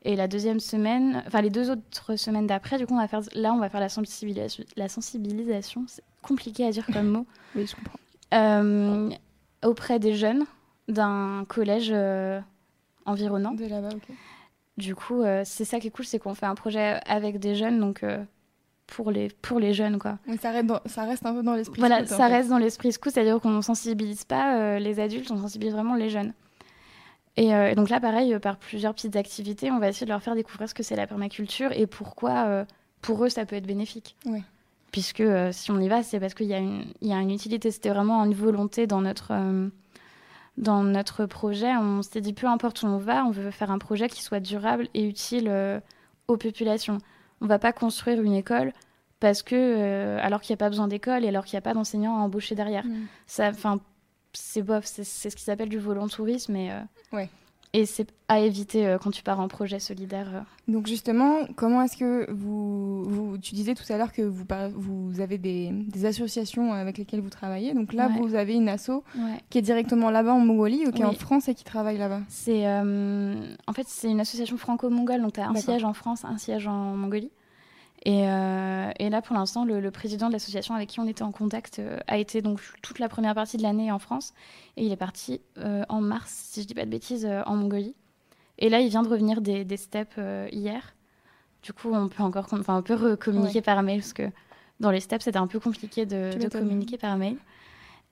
[0.02, 3.22] Et la deuxième semaine, enfin, les deux autres semaines d'après, du coup, on va faire,
[3.34, 4.62] là, on va faire la sensibilisation.
[4.76, 7.26] La sensibilisation, c'est compliqué à dire comme mot.
[7.54, 9.16] Oui, je comprends.
[9.64, 10.44] Auprès des jeunes
[10.86, 11.94] d'un collège
[13.07, 13.52] environnant.
[13.52, 14.14] De là-bas, ok.
[14.76, 17.54] Du coup, euh, c'est ça qui est cool, c'est qu'on fait un projet avec des
[17.54, 18.22] jeunes, donc euh,
[18.86, 20.18] pour, les, pour les jeunes, quoi.
[20.26, 21.80] Mais ça reste, dans- ça reste un peu dans l'esprit.
[21.80, 22.34] Voilà, scout, ça fait.
[22.36, 25.94] reste dans l'esprit scout, c'est-à-dire qu'on ne sensibilise pas euh, les adultes, on sensibilise vraiment
[25.94, 26.34] les jeunes.
[27.38, 30.34] Et, et donc là, pareil, par plusieurs petites activités, on va essayer de leur faire
[30.34, 32.64] découvrir ce que c'est la permaculture et pourquoi,
[33.02, 34.16] pour eux, ça peut être bénéfique.
[34.24, 34.42] Ouais.
[34.90, 37.30] Puisque si on y va, c'est parce qu'il y, a une- il y a une
[37.30, 37.70] utilité.
[37.70, 39.34] C'était vraiment une volonté dans notre,
[40.57, 41.74] dans notre projet.
[41.76, 44.40] On s'est dit, peu importe où on va, on veut faire un projet qui soit
[44.40, 45.80] durable et utile euh,
[46.28, 46.98] aux populations.
[47.40, 48.72] On va pas construire une école
[49.20, 51.62] parce que, euh, alors qu'il n'y a pas besoin d'école et alors qu'il n'y a
[51.62, 52.84] pas d'enseignants à embaucher derrière.
[52.84, 53.07] Mm.
[53.26, 53.80] Ça, enfin,
[54.32, 56.80] c'est bof, c'est c'est ce qui s'appelle du volontourisme et, euh,
[57.12, 57.28] Ouais.
[57.78, 60.28] Et c'est à éviter euh, quand tu pars en projet solidaire.
[60.34, 60.40] euh.
[60.72, 63.38] Donc justement, comment est-ce que vous, vous...
[63.38, 67.74] Tu disais tout à l'heure que vous, avez des, des associations avec lesquelles vous travaillez.
[67.74, 68.18] Donc là, Ouais.
[68.20, 69.40] vous avez une asso Ouais.
[69.50, 71.12] qui est directement là-bas en Mongolie ou qui est en.
[71.12, 72.20] France et qui travaille là-bas.
[72.28, 73.34] C'est euh,
[73.66, 76.66] en fait c'est une association franco-mongole, donc tu as un siège en France, un siège
[76.68, 77.30] en Mongolie.
[78.05, 81.22] Et, euh, et là, pour l'instant, le, le président de l'association avec qui on était
[81.22, 84.34] en contact euh, a été donc toute la première partie de l'année en France,
[84.76, 87.94] et il est parti euh, en mars, si je dis pas de bêtises, en Mongolie.
[88.59, 90.20] Et là, il vient de revenir des, des steppes
[90.51, 90.94] hier.
[91.62, 94.30] Du coup, on peut encore, on peut communiquer par mail parce que
[94.80, 97.36] dans les steppes, c'était un peu compliqué de, communiquer par mail.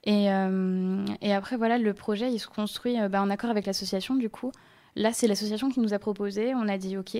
[0.04, 4.28] Et, et après, voilà, le projet, il se construit bah, en accord avec l'association, du
[4.28, 4.52] coup.
[4.96, 6.54] Là, c'est l'association qui nous a proposé.
[6.54, 7.16] On a dit OK.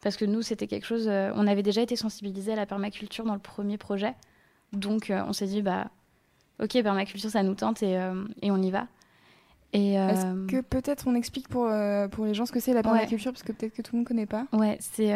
[0.00, 1.06] Parce que nous, c'était quelque chose.
[1.08, 4.14] euh, on avait déjà été sensibilisés à la permaculture dans le premier projet.
[4.72, 5.90] Donc, euh, on s'est dit, bah,
[6.62, 8.86] OK, permaculture, ça nous tente et, euh, et on y va.
[9.72, 11.70] Est-ce que peut-être on explique pour,
[12.10, 14.06] pour les gens ce que c'est la permaculture, parce que peut-être que tout le monde
[14.06, 14.46] ne connaît pas.
[14.52, 15.12] Ouais, c'est.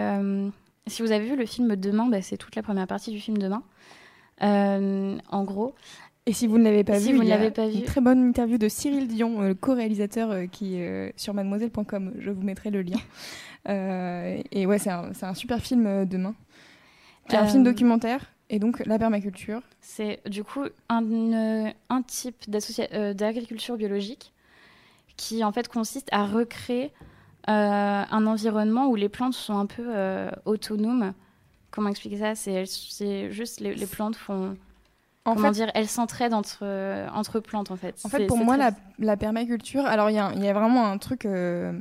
[0.86, 3.38] si vous avez vu le film Demain, bah, c'est toute la première partie du film
[3.38, 3.62] Demain.
[4.40, 5.74] En gros,
[6.26, 7.82] Et si vous ne l'avez pas Si vu, vous il y a pas une vu.
[7.82, 12.12] très bonne interview de Cyril Dion, euh, le co-réalisateur euh, qui euh, sur mademoiselle.com.
[12.18, 12.98] Je vous mettrai le lien.
[13.68, 16.34] Euh, et ouais, c'est un, super film euh, demain.
[17.28, 18.32] C'est un Euh, film documentaire.
[18.50, 19.60] Et donc, la permaculture.
[19.80, 22.44] c'est du coup un, euh, un type
[22.92, 24.32] euh, d'agriculture biologique
[25.16, 26.90] qui en fait consiste à recréer
[27.48, 31.12] euh, un environnement où les plantes sont un peu euh, autonomes.
[31.70, 32.34] Comment expliquer ça?
[32.34, 34.56] C'est c'est juste les, les plantes font.
[35.24, 36.64] En comment fait, dire Elles s'entraident entre,
[37.14, 37.94] entre plantes en fait.
[38.04, 41.26] En fait, pour moi, la, la permaculture, alors il y, y a vraiment un truc
[41.26, 41.72] euh,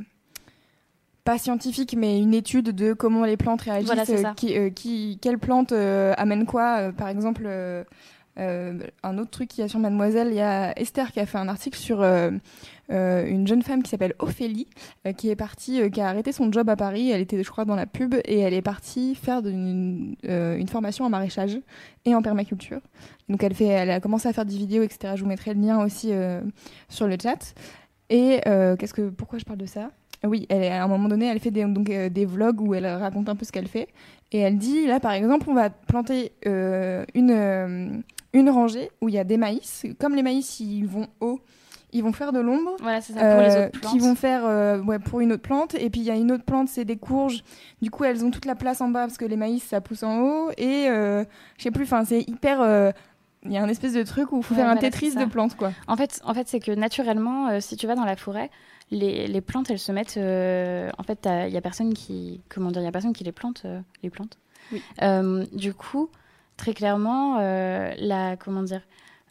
[1.23, 5.17] pas scientifique, mais une étude de comment les plantes réagissent, Voilà, euh, qui, euh, qui,
[5.21, 6.77] quelle plante euh, amène quoi.
[6.79, 7.83] euh, par exemple, euh, euh,
[8.37, 11.37] un autre truc qu'il y a sur Mademoiselle, il y a Esther qui a fait
[11.37, 12.31] un article sur euh,
[12.91, 14.67] euh, une jeune femme qui s'appelle Ophélie,
[15.05, 17.11] euh, qui est partie, euh, qui a arrêté son job à Paris.
[17.11, 21.05] Elle était, je crois, dans la pub et elle est partie faire une, euh, formation
[21.05, 21.59] en maraîchage
[22.05, 22.79] et en permaculture.
[23.29, 25.13] Donc elle fait, elle a commencé à faire des vidéos, etc.
[25.15, 26.41] Je vous mettrai le lien aussi euh,
[26.89, 27.53] sur le chat.
[28.09, 29.91] Et euh, qu'est-ce que, pourquoi je parle de ça?
[30.23, 33.27] Oui, à un moment donné, elle fait des, donc, euh, des vlogs où elle raconte
[33.27, 33.87] un peu ce qu'elle fait.
[34.31, 37.89] Et elle dit, là par exemple, on va planter euh, une, euh,
[38.33, 39.85] une rangée où il y a des maïs.
[39.99, 41.39] Comme les maïs, ils vont haut,
[41.93, 42.75] ils vont faire de l'ombre.
[42.81, 43.91] Voilà, c'est ça pour les Euh, autres plantes.
[43.93, 46.31] qui vont faire euh, ouais, pour une autre plante et puis il y a une
[46.31, 47.43] autre plante c'est des courges
[47.81, 50.03] du coup elles ont toute la place en bas parce que les maïs ça pousse
[50.03, 51.25] en haut et euh,
[51.57, 52.91] je sais plus enfin c'est hyper euh,
[53.43, 55.25] il y a un espèce de truc où il faut Ouais, faire un Tetris de
[55.25, 58.15] plantes quoi En fait, en fait c'est que naturellement, euh, si tu vas dans la
[58.15, 58.49] forêt,
[58.91, 60.15] les, les plantes, elles se mettent.
[60.17, 63.23] euh, en fait, il y a personne qui, comment dire, il y a personne qui
[63.23, 64.37] les plante, euh, les plantes.
[64.71, 64.81] Oui.
[65.01, 66.09] Euh, du coup,
[66.61, 68.81] très clairement, euh, la, comment dire,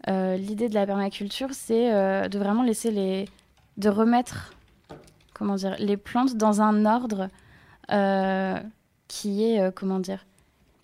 [0.09, 3.27] euh, l'idée de la permaculture, c'est euh, de vraiment laisser les,
[3.77, 4.53] de remettre,
[5.33, 7.29] comment dire, les plantes dans un ordre
[9.07, 10.27] qui est, comment dire,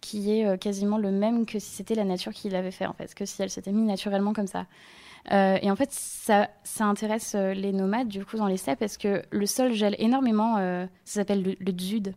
[0.00, 3.14] qui est quasiment le même que si c'était la nature qui l'avait fait en fait,
[3.14, 4.66] que si elle s'était mise naturellement comme ça.
[5.30, 9.22] Et en fait, ça, ça intéresse les nomades du coup dans les steppes parce que
[9.30, 10.56] le sol gèle énormément.
[11.04, 12.14] ça s'appelle le, le dzud.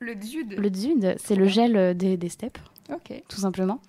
[0.00, 2.58] le dude Le dzud, c'est le gel des, des steppes,
[2.92, 3.80] ok tout simplement.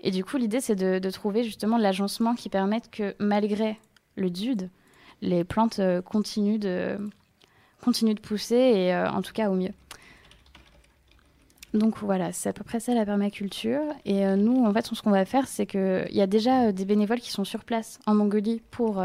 [0.00, 3.78] Et du coup, l'idée c'est de, de trouver justement l'agencement qui permette que malgré
[4.16, 4.70] le dzud,
[5.22, 6.98] les plantes euh, continuent de
[7.82, 9.72] continuent de pousser et euh, en tout cas au mieux.
[11.72, 13.82] Donc voilà, c'est à peu près ça la permaculture.
[14.04, 16.84] Et euh, nous, en fait, ce qu'on va faire, c'est qu'il y a déjà des
[16.84, 19.02] bénévoles qui sont sur place en Mongolie pour.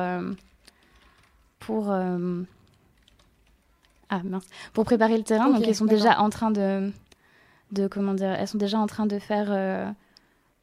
[1.60, 1.92] pour
[4.12, 5.50] ah mince, pour préparer le terrain.
[5.50, 6.92] Donc, elles sont déjà en train de.
[7.72, 9.48] De comment dire Elles sont déjà en train de faire.
[9.52, 9.90] euh,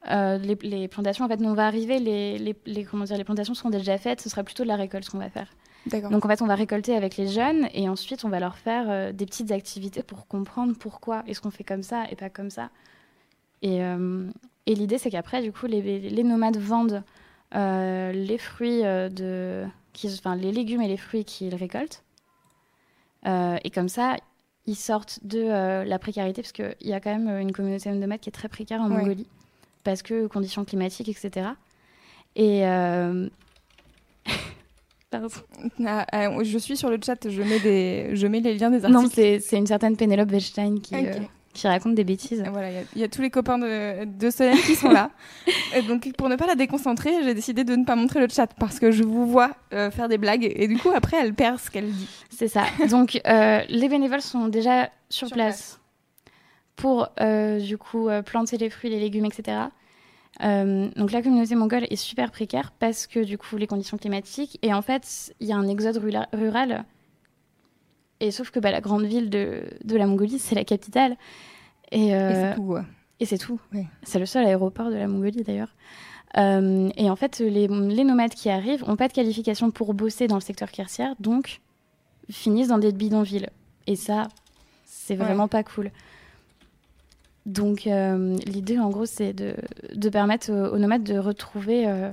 [0.09, 3.17] euh, les, les plantations, en fait, nous on va arriver, les, les, les- comment dire,
[3.17, 5.49] les plantations seront déjà faites, ce sera plutôt de la récolte qu'on va faire.
[6.09, 8.85] Donc en fait, on va récolter avec les jeunes et ensuite on va leur faire
[8.89, 12.49] euh, des petites activités pour comprendre pourquoi est-ce qu'on fait comme ça et pas comme
[12.49, 12.69] ça.
[13.61, 14.29] Et, euh,
[14.65, 17.03] et l'idée, c'est qu'après, du coup, les, les nomades vendent
[17.55, 22.03] euh, les fruits de, qui, enfin les légumes et les fruits qu'ils récoltent.
[23.25, 24.15] Et comme ça,
[24.67, 27.95] ils sortent de euh, la précarité parce qu'il y a quand même une communauté de
[27.95, 28.97] nomades qui est très précaire en Ouais.
[28.97, 29.27] Mongolie
[29.83, 31.47] parce que conditions climatiques, etc.
[32.35, 33.29] Et euh,
[35.09, 35.29] Pardon.
[35.85, 38.95] Ah, je suis sur le chat je mets des je mets les liens des Non,
[38.99, 40.95] articles c'est c'est une certaine Pénélope Weinstein qui.
[41.57, 42.43] Qui raconte des bêtises.
[42.51, 44.89] Voilà, il y a- il y, a tous les copains de, de Solène qui sont
[44.91, 45.11] là.
[45.75, 48.47] Et donc, pour ne pas la déconcentrer, j'ai décidé de ne pas montrer le chat
[48.59, 51.59] parce que je vous vois euh, faire des blagues et du coup, après, elle perd
[51.59, 52.07] ce qu'elle dit.
[52.29, 52.63] C'est ça.
[52.89, 55.79] Donc, euh, les bénévoles sont déjà sur, Sur place,
[56.75, 59.57] pour, euh, du coup, planter les fruits, les légumes, etc.
[60.39, 64.59] Donc, la communauté mongole est super précaire parce que, du coup, les conditions climatiques.
[64.61, 65.97] Et en fait, il y a un exode
[66.33, 66.85] rural.
[68.19, 71.15] Et sauf que bah, la grande ville de, de la Mongolie, c'est la capitale.
[71.91, 72.63] Et, Et euh, c'est tout.
[72.63, 72.81] ouais.
[73.19, 73.59] Et c'est tout.
[73.73, 73.85] Ouais.
[74.03, 75.73] C'est le seul aéroport de la Mongolie d'ailleurs.
[76.37, 80.27] Euh, et en fait, les, les nomades qui arrivent n'ont pas de qualification pour bosser
[80.27, 81.61] dans le secteur tertiaire, donc
[82.29, 83.47] finissent dans des bidonvilles.
[83.87, 84.27] Et ça,
[84.85, 85.23] c'est Ouais.
[85.23, 85.91] vraiment pas cool.
[87.45, 89.55] Donc euh, l'idée, en gros, c'est de,
[89.95, 92.11] de permettre aux, aux nomades de retrouver euh,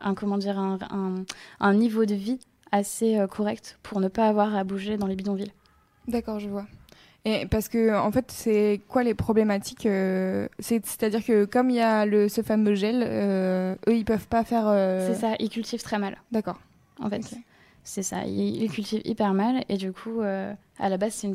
[0.00, 1.24] un, comment dire, un, un-
[1.60, 2.40] un niveau de vie
[2.72, 5.52] assez euh, correct pour ne pas avoir à bouger dans les bidonvilles.
[6.08, 6.66] D'accord, je vois.
[7.24, 11.76] Et parce que en fait, c'est quoi les problématiques euh, c'est- C'est-à-dire que comme il
[11.76, 14.64] y a le, ce fameux gel, euh, eux ils peuvent pas faire.
[14.66, 16.58] euh, C'est ça, ils cultivent très mal, D'accord.
[17.00, 17.22] en fait.
[17.84, 21.34] C'est ça, ils, ils cultivent hyper mal et du coup, à la base, c'est une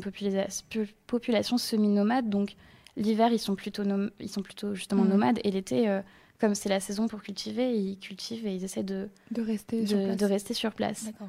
[1.06, 2.56] population semi-nomade, donc
[2.96, 5.10] l'hiver, ils sont plutôt, nom- ils sont plutôt justement Mhm.
[5.10, 6.00] nomades et l'été,
[6.40, 9.98] comme c'est la saison pour cultiver, ils cultivent et ils essaient de, De rester sur
[9.98, 10.16] de, place.
[10.16, 11.04] de rester sur place.
[11.06, 11.28] D'accord.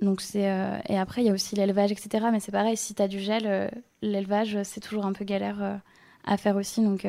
[0.00, 2.26] Donc c'est euh, et après il y a aussi l'élevage etc.
[2.32, 3.68] Mais c'est pareil si tu as du gel, euh,
[4.02, 5.76] l'élevage c'est toujours un peu galère euh,
[6.24, 6.80] à faire aussi.
[6.80, 7.06] Donc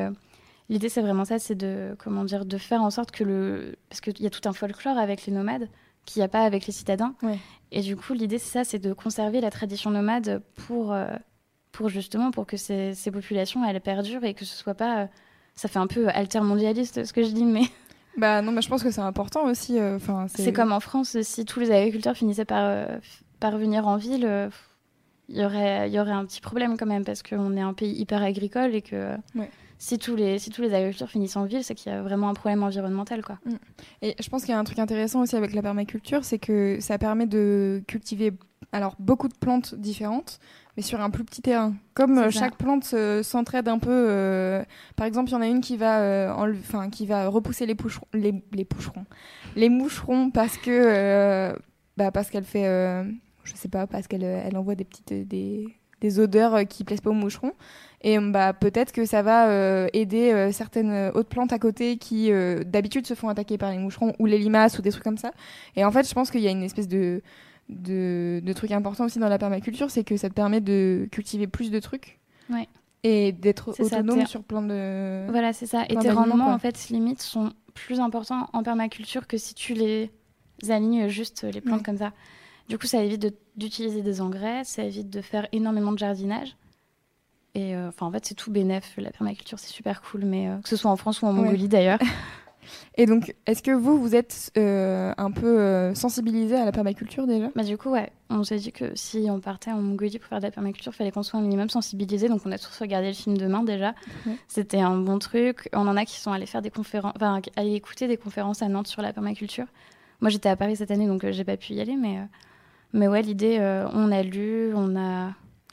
[0.70, 4.02] l'idée c'est vraiment ça, c'est de comment dire de faire en sorte que le parce
[4.02, 5.70] qu'il y a tout un folklore avec les nomades
[6.06, 7.16] qu'il n'y a pas avec les citadins.
[7.24, 7.40] Ouais.
[7.72, 10.94] Et du coup l'idée c'est ça, c'est de conserver la tradition nomade pour
[11.72, 15.08] pour justement pour que ces, ces populations elles perdurent et que ce soit pas
[15.56, 17.64] ça fait un peu altermondialiste ce que je dis mais
[18.18, 19.80] Bah non, mais je pense que c'est important aussi.
[19.80, 22.98] euh, Enfin, c'est comme en France, si tous les agriculteurs finissaient par, euh,
[23.40, 24.50] par venir en ville, euh,
[25.30, 27.94] il y aurait, y aurait un petit problème quand même, parce qu'on est un pays
[27.94, 29.50] hyper agricole et que Ouais.
[29.78, 32.28] si, tous les, si tous les agriculteurs finissent en ville, c'est qu'il y a vraiment
[32.28, 33.24] un problème environnemental.
[33.24, 33.40] Quoi.
[34.02, 36.80] Et je pense qu'il y a un truc intéressant aussi avec la permaculture, c'est que
[36.82, 38.34] ça permet de cultiver
[38.74, 40.40] alors beaucoup de plantes différentes,
[40.78, 41.74] mais sur un plus petit terrain.
[41.94, 43.90] Comme euh, chaque plante s'entraide un peu.
[43.92, 44.64] euh,
[44.96, 47.76] par exemple, il y en a une qui va, euh, enfin, qui va repousser les
[47.76, 49.06] poucherons, les, les poucherons,
[49.56, 51.54] les moucherons parce que,
[51.98, 52.66] bah, parce qu'elle fait,
[53.44, 55.68] je sais pas, parce qu'elle elle envoie des petites des,
[56.00, 57.54] des odeurs qui plaisent pas aux moucherons.
[58.04, 62.32] Et bah, peut-être que ça va euh, aider euh, certaines autres plantes à côté qui
[62.32, 65.20] euh, d'habitude se font attaquer par les moucherons ou les limaces ou des trucs comme
[65.20, 65.32] ça.
[65.76, 67.22] Et en fait, je pense qu'il y a une espèce de,
[67.72, 71.48] de, de truc important aussi dans la permaculture, c'est que ça te permet de cultiver
[71.48, 72.20] plus de trucs.
[72.50, 72.68] Ouais.
[73.04, 75.26] Et d'être ça, autonome sur plein de.
[75.32, 75.86] Voilà, c'est ça.
[75.90, 76.54] Et tes rendements, quoi.
[76.54, 80.12] en fait, limite, sont plus importants en permaculture que si tu les
[80.70, 81.84] alignes juste les plantes Ouais.
[81.84, 82.12] comme ça.
[82.70, 86.56] Du coup, ça évite de- d'utiliser des engrais, ça évite de faire énormément de jardinage.
[87.56, 88.94] Et euh, enfin, en fait, c'est tout bénef.
[88.98, 91.44] La permaculture, c'est super cool, mais euh, que ce soit en France ou en Ouais.
[91.44, 92.00] Mongolie d'ailleurs.
[92.96, 97.28] Et donc, est-ce que vous, vous êtes euh, un peu euh, sensibilisé à la permaculture
[97.28, 97.50] déjà?
[97.56, 100.40] Bah, du coup, ouais, on s'est dit que si on partait en Mongolie pour faire
[100.40, 102.28] de la permaculture, il fallait qu'on soit un minimum sensibilisé.
[102.30, 103.94] Donc, on a tous regardé le film Demain déjà.
[104.26, 104.38] Ouais.
[104.48, 105.70] C'était un bon truc.
[105.74, 108.68] On en a qui sont allés faire des conférences, enfin, aller écouter des conférences à
[108.68, 109.66] Nantes sur la permaculture.
[110.20, 111.96] Moi, j'étais à Paris cette année, donc euh, j'ai pas pu y aller.
[111.96, 112.20] Mais,
[112.94, 113.58] mais ouais, l'idée,
[113.94, 115.32] on a lu, on a.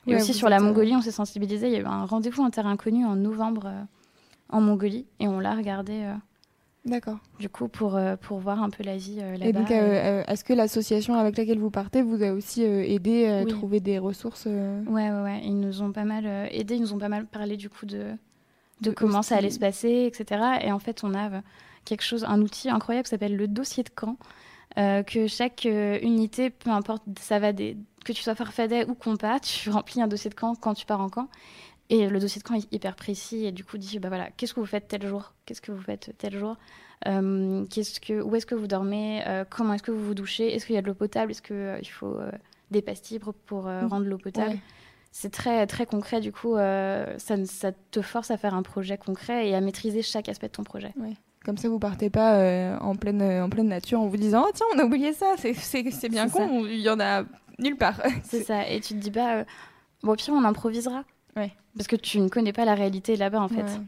[0.09, 1.67] Et Ouais, aussi sur la Mongolie, on s'est sensibilisé.
[1.67, 3.83] Il y a eu un rendez-vous en terre inconnue en novembre euh,
[4.49, 5.07] en Mongolie.
[5.21, 6.15] Et on l'a regardé, euh,
[6.85, 7.19] D'accord.
[7.39, 9.47] du coup, pour, euh, pour voir un peu la vie euh, là-bas.
[9.47, 13.43] Et donc, euh, est-ce que l'association avec laquelle vous partez vous a aussi aidé à
[13.43, 13.49] Oui.
[13.49, 15.41] trouver des ressources Ouais, ouais, ouais.
[15.45, 17.99] Ils nous ont pas mal aidés, ils nous ont pas mal parlé du coup de,
[18.81, 20.41] de De comment ça allait se passer, etc.
[20.63, 21.43] Et en fait, on a
[21.85, 24.17] quelque chose, un outil incroyable qui s'appelle le dossier de camp,
[24.77, 28.95] euh, que chaque euh, unité, peu importe, ça va des, que tu sois farfadet ou
[28.95, 31.29] compas, tu remplis un dossier de camp quand tu pars en camp.
[31.91, 34.53] Et le dossier de camp est hyper précis et du coup dit bah voilà qu'est-ce
[34.53, 36.57] que vous faites tel jour, qu'est-ce que vous faites tel jour,
[37.07, 40.55] Euh, qu'est-ce que où est-ce que vous dormez, Euh, comment est-ce que vous vous douchez,
[40.55, 42.17] est-ce qu'il y a de l'eau potable, est-ce que euh, il faut
[42.71, 43.87] des pastilles pour, pour, Mhm.
[43.89, 44.51] rendre l'eau potable?
[44.51, 44.59] Ouais.
[45.13, 49.49] C'est très, très concret, du coup, ça, ça te force à faire un projet concret
[49.49, 50.93] et à maîtriser chaque aspect de ton projet.
[51.45, 54.51] Comme ça, vous partez pas euh, en, pleine, en pleine nature en vous disant Oh,
[54.55, 57.25] tiens, on a oublié ça, c'est- bien con, il y en a
[57.59, 58.03] nulle part.
[58.23, 58.69] C'est ça.
[58.69, 59.45] Et tu te dis, bah, euh,
[60.03, 61.05] bon, au pire, on improvisera.
[61.39, 61.53] Ouais.
[61.77, 63.63] Parce que tu ne connais pas la réalité là-bas, en fait.
[63.63, 63.81] Ouais.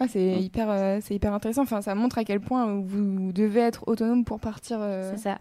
[0.00, 1.62] Ah, c'est hyper, euh, c'est hyper intéressant.
[1.62, 4.78] Enfin, ça montre à quel point vous devez être autonome pour partir.
[4.80, 5.38] euh, C'est ça.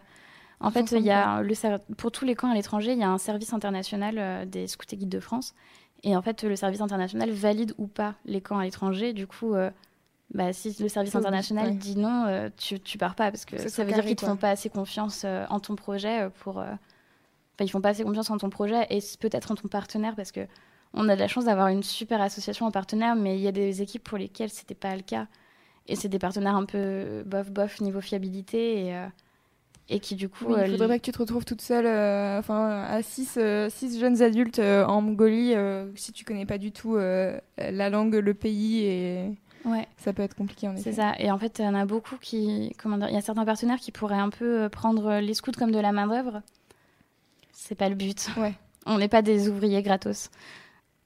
[0.60, 1.54] En fait, il y a le
[1.95, 4.84] pour tous les camps à l'étranger, il y a un service international euh, des scouts
[4.91, 5.56] et guides de France.
[6.04, 9.14] Et en fait, le service international valide ou pas les camps à l'étranger.
[9.14, 9.72] Du coup, euh,
[10.34, 11.74] bah, si le service international ouais.
[11.76, 14.30] dit non, euh, tu, tu pars pas parce que ça veut dire qu'ils te quoi.
[14.32, 16.60] font pas assez confiance euh, en ton projet euh, pour.
[16.60, 16.66] euh,
[17.56, 20.32] Enfin, ils font pas assez confiance en ton projet et peut-être en ton partenaire parce
[20.32, 20.41] que
[20.94, 23.52] on a de la chance d'avoir une super association en partenaire, mais il y a
[23.52, 25.28] des équipes pour lesquelles c'était pas le cas.
[25.88, 29.08] Et c'est des partenaires un peu bof bof niveau fiabilité et, euh,
[29.90, 30.46] et qui du coup.
[30.50, 33.36] Oui, euh, il faudrait pas que tu te retrouves toute seule, euh, enfin, à six,
[33.38, 35.54] euh, six jeunes adultes en Mongolie,
[35.96, 39.32] si tu connais pas du tout la langue, le pays, et
[39.66, 39.88] Ouais.
[39.98, 40.84] ça peut être compliqué en effet.
[40.84, 41.14] C'est ça.
[41.20, 42.74] Et en fait, il y en a beaucoup qui.
[42.82, 45.72] Comment dire Il y a certains partenaires qui pourraient un peu prendre les scouts comme
[45.72, 46.42] de la main-d'œuvre.
[47.52, 48.30] C'est pas le but.
[48.38, 48.54] Ouais.
[48.86, 50.30] On n'est pas des ouvriers gratos.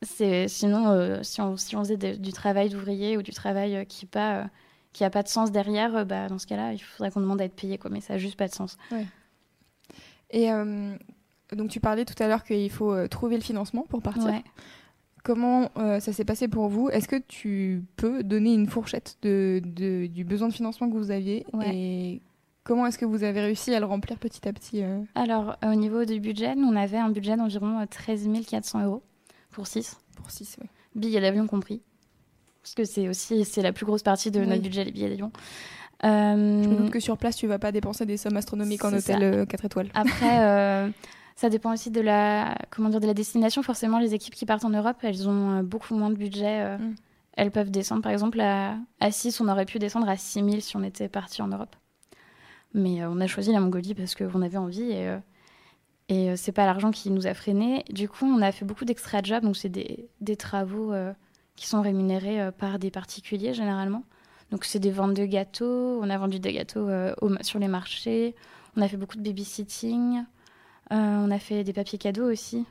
[0.06, 3.84] Sinon, euh, si, on, si on faisait de- du travail d'ouvrier ou du travail euh,
[3.86, 4.50] qui pas
[5.00, 7.56] euh, pas de sens derrière, bah, dans ce cas-là, il faudrait qu'on demande à être
[7.56, 7.90] payé, quoi.
[7.92, 8.78] Mais ça a juste pas de sens.
[10.30, 10.48] Et
[11.52, 14.26] donc tu parlais tout à l'heure qu'il faut trouver le financement pour partir.
[14.26, 14.44] Ouais.
[15.24, 16.90] Comment ça s'est passé pour vous?
[16.90, 21.12] Est-ce que tu peux donner une fourchette de, de- du besoin de financement que vous
[21.12, 21.46] aviez?
[21.54, 21.70] Ouais.
[21.76, 22.22] et
[22.64, 25.02] comment est-ce que vous avez réussi à le remplir petit à petit euh?
[25.16, 29.04] Alors, au niveau du budget, nous, on avait un budget d'environ euh, 13 400 euros
[29.54, 30.68] pour 6, Pour 6, oui.
[30.96, 31.82] billets d'avion compris.
[32.62, 34.48] Parce que c'est aussi c'est la plus grosse partie de Oui.
[34.48, 35.32] notre budget, les billets d'avion.
[36.04, 38.94] Euh, Je me doute que sur place, tu vas pas dépenser des sommes astronomiques en
[38.94, 39.90] hôtel 4 étoiles.
[39.94, 40.90] Après, euh,
[41.36, 43.64] ça dépend aussi de la, comment dire, de la destination.
[43.64, 46.62] Forcément, les équipes qui partent en Europe, elles ont euh, beaucoup moins de budget.
[46.62, 46.96] euh, Mm.
[47.36, 50.60] Elles peuvent descendre, par exemple, à, à 6, on aurait pu descendre à 6 000
[50.60, 51.76] si on était parti en Europe.
[52.76, 55.18] Mais euh, on a choisi la Mongolie parce qu'on avait envie et, euh,
[56.10, 57.84] et euh, c'est pas l'argent qui nous a freinés.
[57.90, 61.14] Du coup, on a fait beaucoup d'extra jobs, donc c'est des, des travaux euh,
[61.56, 64.04] qui sont rémunérés euh, par des particuliers généralement.
[64.52, 67.68] Donc c'est des ventes de gâteaux, on a vendu des gâteaux euh, au- sur les
[67.68, 68.36] marchés,
[68.78, 70.24] on a fait beaucoup de babysitting,
[70.92, 72.66] on a fait des papiers cadeaux aussi.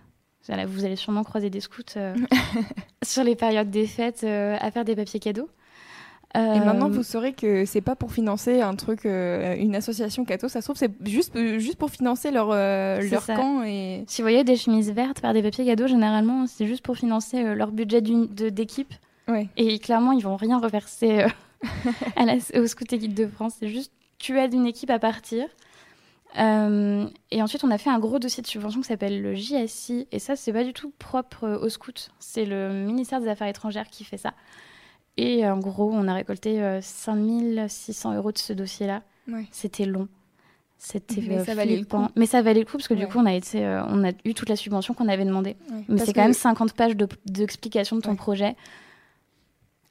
[0.47, 1.83] Vous allez sûrement croiser des scouts
[3.05, 5.49] sur les périodes des fêtes à faire des papiers cadeaux.
[6.35, 10.25] Et Euh, maintenant, vous saurez que c'est pas pour financer un truc, euh, une association
[10.25, 10.49] catho.
[10.49, 13.37] Ça se trouve, c'est juste, euh, juste pour financer leur, euh, leur ça.
[13.37, 13.63] camp.
[13.65, 14.05] Et...
[14.07, 17.45] Si vous voyez des chemises vertes faire des papiers cadeaux, généralement, c'est juste pour financer
[17.45, 18.95] euh, leur budget d'équipe.
[19.29, 19.49] Ouais.
[19.57, 21.29] Et clairement, ils vont rien reverser euh,
[22.17, 23.57] à la, au Scout Équipe de France.
[23.61, 25.45] C'est juste, tu aides une équipe à partir.
[26.39, 30.09] Euh, et ensuite, on a fait un gros dossier de subvention qui s'appelle le JSI.
[30.13, 31.93] Et ça, c'est pas du tout propre euh, aux scouts.
[32.19, 34.33] C'est le ministère des Affaires étrangères qui fait ça.
[35.17, 39.03] Et euh, en gros, on a récolté euh, 5600 euros de ce dossier-là.
[39.31, 39.47] Ouais.
[39.51, 40.09] C'était long.
[40.79, 42.07] C'était Mais euh, ça valait le coup.
[42.17, 43.01] Mais ça valait le coup parce que Ouais.
[43.01, 45.51] du coup, on a, été, euh, on a eu toute la subvention qu'on avait demandé.
[45.71, 45.77] Ouais.
[45.89, 48.17] Mais Parce c'est quand que- même 50 pages de- d'explication de, ton Ouais.
[48.17, 48.57] projet.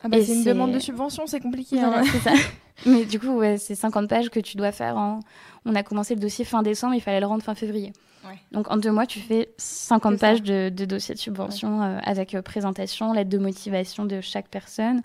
[0.03, 1.77] Ah bah, c'est une demande de subvention, c'est compliqué.
[1.77, 2.03] Voilà, hein.
[2.11, 2.33] c'est ça.
[2.87, 4.97] Mais du coup, c'est 50 pages que tu dois faire.
[4.97, 5.19] En...
[5.65, 7.93] On a commencé le dossier fin décembre, il fallait le rendre fin février.
[8.25, 8.37] Ouais.
[8.51, 10.27] Donc en deux mois, tu fais 50 Que ça.
[10.27, 14.47] pages de, de dossier de subvention euh, avec euh, présentation, lettre de motivation de chaque
[14.47, 15.01] personne,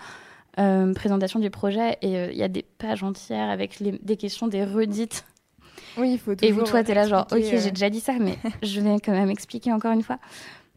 [0.59, 1.97] euh, présentation du projet.
[2.03, 5.25] Et euh, il y a des pages entières avec les- des questions, des redites.
[5.99, 8.01] Oui, il faut Et toujours vous, toi, t'es là genre, ok, euh, j'ai déjà dit
[8.01, 10.19] ça, mais je vais quand même expliquer encore une fois.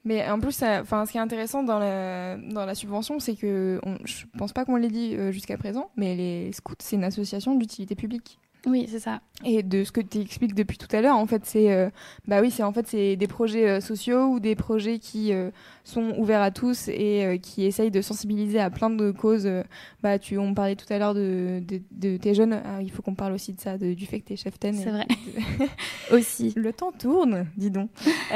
[0.05, 3.81] Mais en plus, enfin, ce qui est intéressant dans la, dans la subvention, c'est que
[3.83, 7.53] on, je pense pas qu'on l'ait dit jusqu'à présent, mais les scouts, c'est une association
[7.55, 8.39] d'utilité publique.
[8.65, 9.21] Oui, c'est ça.
[9.45, 11.89] Et de ce que tu expliques depuis tout à l'heure, en fait, c'est euh,
[12.27, 15.49] bah oui, c'est en fait c'est des projets euh, sociaux ou des projets qui euh,
[15.85, 19.49] sont ouverts à tous et qui essayent de sensibiliser à plein de causes.
[20.03, 22.51] bah tu, on parlait tout à l'heure de, de, de tes jeunes.
[22.65, 24.75] Ah, il faut qu'on parle aussi de ça, de- du fait que t'es chef ten.
[24.75, 25.07] C'est vrai.
[25.07, 25.65] de-
[26.17, 26.53] Aussi.
[26.57, 27.89] le temps tourne, dis donc.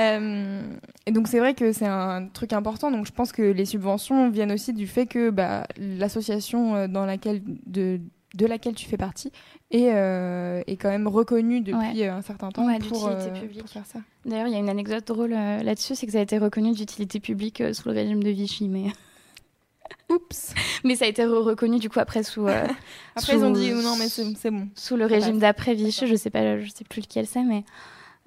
[1.06, 2.92] Et donc c'est vrai que c'est un truc important.
[2.92, 7.42] Donc je pense que les subventions viennent aussi du fait que bah, l'association dans laquelle
[7.66, 8.00] de
[8.34, 9.32] de laquelle tu fais partie
[9.72, 12.08] est, euh, est quand même reconnue depuis Ouais.
[12.08, 13.30] euh, un certain temps Ouais, pour, euh,
[13.60, 14.00] pour faire ça.
[14.26, 16.72] D'ailleurs, il y a une anecdote drôle euh, là-dessus, c'est que ça a été reconnu
[16.74, 18.86] d'utilité publique sous le régime de Vichy, mais,
[20.10, 20.54] Oups.
[20.84, 22.48] mais ça a été re- reconnu du coup après sous,
[23.16, 24.68] Après ils ont Sous- dit non mais c'est bon.
[24.76, 27.64] sous le régime d'après Vichy, je sais pas, je sais plus lequel c'est, mais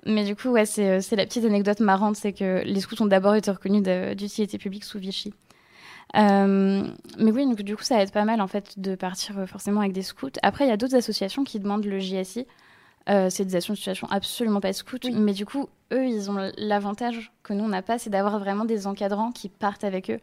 [0.05, 3.35] mais du coup ouais, c'est la petite anecdote marrante, c'est que les scouts ont d'abord
[3.35, 3.83] été reconnus
[4.17, 5.35] d'utilité publique sous Vichy.
[6.17, 6.83] Euh,
[7.19, 9.81] mais oui, donc du coup ça aide pas mal en fait de partir euh, forcément
[9.81, 10.31] avec des scouts.
[10.43, 12.47] Après il y a d'autres associations qui demandent le JSI.
[13.09, 15.15] Euh, c'est des associations absolument pas scouts, Oui.
[15.15, 18.65] mais du coup eux ils ont l'avantage que nous on n'a pas, c'est d'avoir vraiment
[18.65, 20.19] des encadrants qui partent avec eux.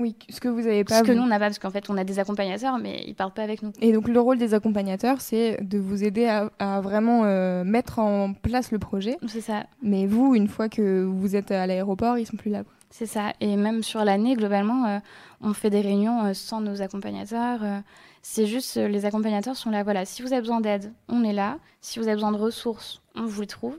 [0.00, 1.00] Oui, ce que vous avez pas.
[1.00, 3.14] Ce que nous on n'a pas parce qu'en fait on a des accompagnateurs mais ils
[3.14, 3.72] partent pas avec nous.
[3.80, 7.22] Et donc le rôle des accompagnateurs, c'est de vous aider à, à vraiment
[7.64, 9.16] mettre en place le projet.
[9.26, 9.66] C'est ça.
[9.82, 12.62] Mais vous, une fois que vous êtes à l'aéroport, ils sont plus là.
[12.64, 12.72] quoi.
[12.90, 13.32] C'est ça.
[13.40, 14.98] Et même sur l'année, globalement, euh,
[15.42, 17.62] on fait des réunions euh, sans nos accompagnateurs.
[17.62, 17.80] euh,
[18.22, 19.82] c'est juste, euh, les accompagnateurs sont là.
[19.82, 21.58] Voilà, si vous avez besoin d'aide, on est là.
[21.80, 23.78] Si vous avez besoin de ressources, on vous les trouve.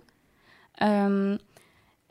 [0.81, 1.37] Euh,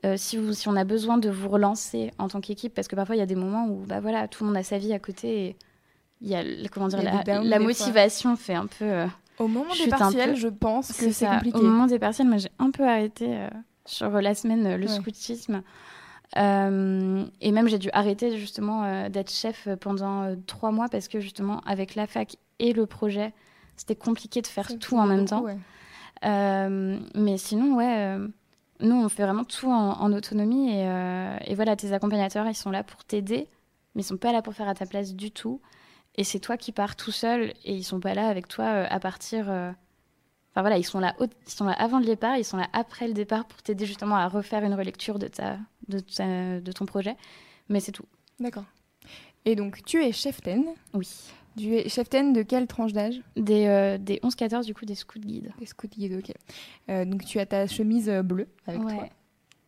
[0.04, 2.94] euh, si, vous, si on a besoin de vous relancer en tant qu'équipe, parce que
[2.96, 4.92] parfois il y a des moments où bah voilà, tout le monde a sa vie
[4.92, 5.56] à côté et
[6.20, 7.66] il y a, comment dire, Il y a la, fois.
[7.66, 8.84] motivation fait un peu.
[8.84, 9.06] euh,
[9.38, 10.36] Au moment des partiels, peu.
[10.36, 11.58] je pense que c'est compliqué.
[11.58, 13.48] Au moment des partiels, moi j'ai un peu arrêté euh,
[13.86, 14.92] sur la semaine euh, le Ouais.
[14.94, 15.62] scoutisme.
[16.36, 21.08] Euh, et même j'ai dû arrêter justement euh, d'être chef pendant euh, trois mois parce
[21.08, 23.32] que justement avec la fac et le projet,
[23.76, 25.42] c'était compliqué de faire tout en même beaucoup, temps.
[25.42, 27.08] ouais.
[27.14, 28.18] Mais sinon, ouais,
[28.80, 30.82] nous on fait vraiment tout en, en autonomie et,
[31.46, 33.48] et voilà, tes accompagnateurs ils sont là pour t'aider,
[33.94, 35.60] mais ils sont pas là pour faire à ta place du tout.
[36.16, 38.98] Et c'est toi qui pars tout seul et ils sont pas là avec toi à
[38.98, 39.46] partir.
[40.58, 43.06] Enfin voilà, ils sont là, ils sont là avant le départ, ils sont là après
[43.06, 45.56] le départ pour t'aider justement à refaire une relecture de ta,
[45.86, 47.14] de ta- de ton projet.
[47.68, 48.06] Mais c'est tout.
[48.40, 48.64] D'accord.
[49.44, 50.64] Et donc, tu es chef ten.
[50.94, 51.08] Oui.
[51.56, 53.20] Tu es chef ten de quelle tranche d'âge?
[53.36, 55.52] Des, euh, des 11-14 du coup des scouts guides.
[55.60, 56.34] Des scouts guides, ok.
[56.90, 58.90] Euh, donc, tu as ta chemise euh, bleue avec toi.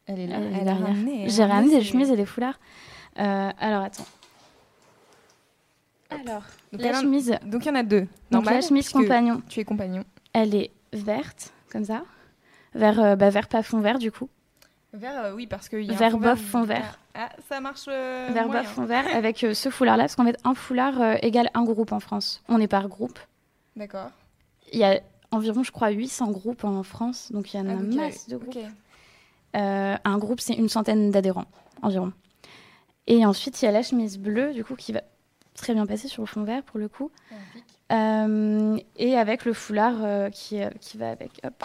[0.07, 0.39] Elle est là.
[0.39, 0.87] Elle est Elle a derrière.
[0.89, 1.23] ramené.
[1.23, 2.59] elle J'ai a ramené des ses- chemises et des foulards.
[3.21, 4.07] Euh, alors attends.
[6.11, 7.33] Alors, Donc, la chemise.
[7.47, 8.09] Donc, il y en a deux.
[8.33, 10.03] Donc la chemise compagnon, Tu es compagnon.
[10.33, 12.03] elle est verte, comme ça.
[12.75, 14.29] Vert, euh, bah, vert pas fond vert, du coup.
[14.93, 16.99] Vert, euh, oui, parce qu'il y a un Vert fond bof, vert, fond vert.
[17.15, 17.85] Ah, ça marche.
[17.89, 18.63] euh, Vert moyen.
[18.63, 21.65] bof, fond vert, avec euh, ce foulard-là, parce qu'en fait, un foulard euh, égale un
[21.65, 22.43] groupe en France.
[22.49, 23.19] On est par groupe.
[23.77, 24.11] D'accord.
[24.73, 25.01] Il y a
[25.33, 28.29] environ, je crois, 800 groupes en France, donc il y en a Ah, euh, masse
[28.29, 28.57] de groupes.
[28.57, 28.63] ok.
[29.57, 31.47] Euh, un groupe, c'est une centaine d'adhérents
[31.83, 32.13] environ.
[33.09, 35.01] Et ensuite, il y a la chemise bleue, du coup, qui va
[35.55, 37.11] très bien passer sur le fond vert pour le coup.
[37.33, 37.35] Euh,
[37.91, 41.41] et avec le foulard euh, qui, euh, qui va avec.
[41.45, 41.65] Hop.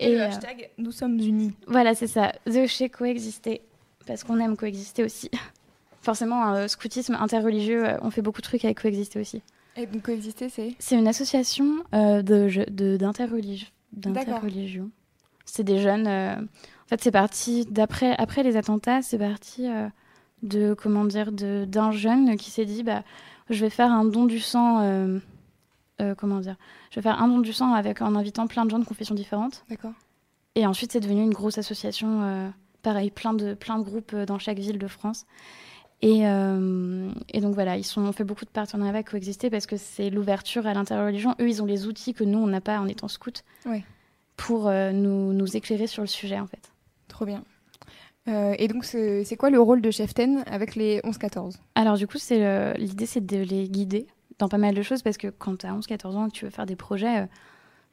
[0.00, 1.52] Et, le euh, hashtag Nous sommes unis.
[1.66, 2.32] voilà, c'est ça.
[2.46, 3.62] The chez coexister.
[4.06, 5.30] Parce qu'on aime coexister aussi.
[6.02, 9.42] Forcément, un euh, scoutisme interreligieux, euh, on fait beaucoup de trucs avec coexister aussi.
[9.76, 10.74] Et donc coexister, c'est?
[10.78, 14.90] C'est une association euh, de je- de- d'interreligion.
[15.44, 16.06] C'est des jeunes.
[16.06, 19.88] euh, en fait, c'est parti d'après après les attentats, c'est parti euh,
[20.42, 23.02] de comment dire de d'un jeune qui s'est dit bah
[23.50, 24.80] je vais faire un don du sang.
[24.82, 25.18] euh,
[26.00, 26.56] euh, comment dire
[26.90, 29.14] Je vais faire un don du sang avec en invitant plein de gens de confessions
[29.16, 29.64] différentes.
[29.68, 29.92] D'accord.
[30.54, 32.22] Et ensuite, c'est devenu une grosse association.
[32.22, 32.48] euh,
[32.82, 35.26] pareil, plein de plein de groupes dans chaque ville de France.
[36.00, 39.76] Et, et donc voilà, ils sont, on fait beaucoup de partenariats avec Coexister parce que
[39.76, 41.34] c'est l'ouverture à l'interreligion.
[41.40, 43.82] Eux, ils ont les outils que nous, on n'a pas en étant scout Ouais.
[44.36, 46.70] pour nous, nous éclairer sur le sujet, en fait.
[47.08, 47.42] Trop bien.
[48.28, 52.06] Euh, et donc, c'est quoi le rôle de Chef Ten avec les 11-14 Alors du
[52.06, 52.18] coup,
[52.76, 54.06] l'idée, c'est de les guider
[54.38, 56.44] dans pas mal de choses parce que quand tu as 11-14 ans et que tu
[56.44, 57.26] veux faire des projets, euh,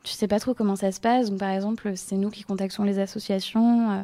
[0.03, 1.29] tu sais pas trop comment ça se passe.
[1.29, 4.03] Donc par exemple, c'est nous qui contactons les associations, euh,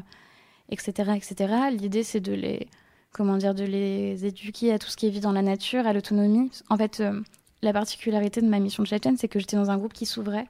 [0.70, 1.54] etc., etc.
[1.72, 2.68] L'idée, c'est de les,
[3.12, 5.94] comment dire, de les éduquer à tout ce qui est vie dans la nature, à
[5.94, 6.50] l'autonomie.
[6.70, 7.22] En fait, euh,
[7.62, 10.48] la particularité de ma mission de chef c'est que j'étais dans un groupe qui s'ouvrait.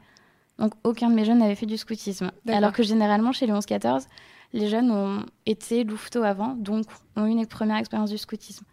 [0.60, 2.32] Donc aucun de mes jeunes n'avait fait du scoutisme.
[2.48, 4.06] Alors que généralement, chez les 11-14,
[4.54, 6.86] les jeunes ont été louveteaux avant, donc
[7.16, 8.66] ont eu une première expérience du scoutisme.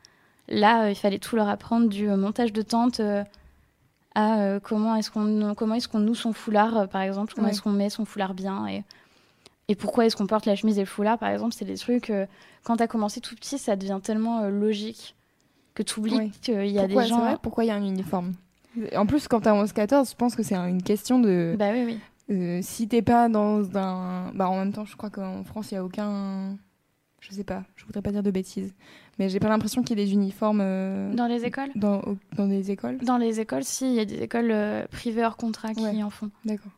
[0.48, 3.22] Là, euh, il fallait tout leur apprendre du euh, montage de tente euh,
[4.14, 7.52] à euh, comment est-ce qu'on comment est-ce qu'on noue son foulard, par exemple, comment Ouais.
[7.52, 8.82] est-ce qu'on met son foulard bien et,
[9.68, 11.52] et pourquoi est-ce qu'on porte la chemise et le foulard, par exemple.
[11.54, 12.10] C'est des trucs,
[12.64, 15.14] quand tu as commencé tout petit, ça devient tellement logique
[15.74, 16.30] que tu oublies Ouais.
[16.40, 17.20] qu'il y a Pourquoi, des gens...
[17.20, 18.32] vrai, pourquoi il y a un uniforme?
[18.96, 21.54] En plus, quand t'as 11-14, je pense que c'est un- une question de.
[21.58, 21.98] Bah oui, oui.
[22.30, 24.32] Euh, si t'es pas dans un.
[24.34, 26.56] Bah, en même temps, je crois qu'en France, il y a aucun.
[27.20, 28.72] Je sais pas, je voudrais pas dire de bêtises.
[29.18, 31.70] Mais j'ai pas l'impression qu'il y ait des uniformes euh, Dans les écoles?
[31.74, 32.98] dans, au- dans des écoles.
[32.98, 36.02] Dans les écoles, si, il y a des écoles euh, privées hors contrat qui Ouais.
[36.04, 36.30] en font.
[36.44, 36.70] D'accord.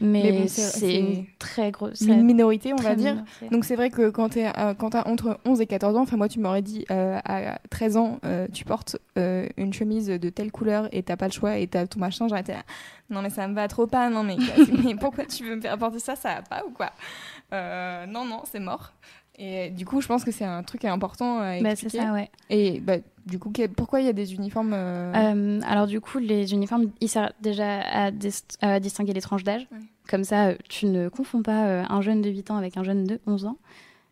[0.00, 2.00] Mais, Mais bon, c'est- une très grosse...
[2.00, 3.12] Une minorité, on va dire.
[3.14, 3.48] minorité.
[3.50, 6.16] Donc c'est vrai que quand t'es euh, quand t'as entre 11 et 14 ans, enfin
[6.16, 10.28] moi tu m'aurais dit euh, à 13 ans euh, tu portes euh, une chemise de
[10.30, 12.62] telle couleur et t'as pas le choix et t'as tout machin, j'aurais été là,
[13.10, 14.36] non mais ça me va trop pas, non mais,
[14.84, 16.90] mais pourquoi tu veux me faire porter ça, ça va pas ou quoi?
[17.52, 18.92] Non non c'est mort.
[19.42, 21.98] Et du coup je pense que c'est un truc important à Bah, expliquer.
[21.98, 22.30] ça, ouais.
[22.50, 26.18] Et bah, du coup pourquoi il y a des uniformes euh, Euh, alors du coup,
[26.18, 29.66] les uniformes, ils servent déjà à, dis- à distinguer les tranches d'âge.
[29.72, 29.78] Ouais.
[30.10, 32.82] Comme ça, euh, tu ne confonds pas euh, un jeune de 8 ans avec un
[32.84, 33.56] jeune de 11 ans,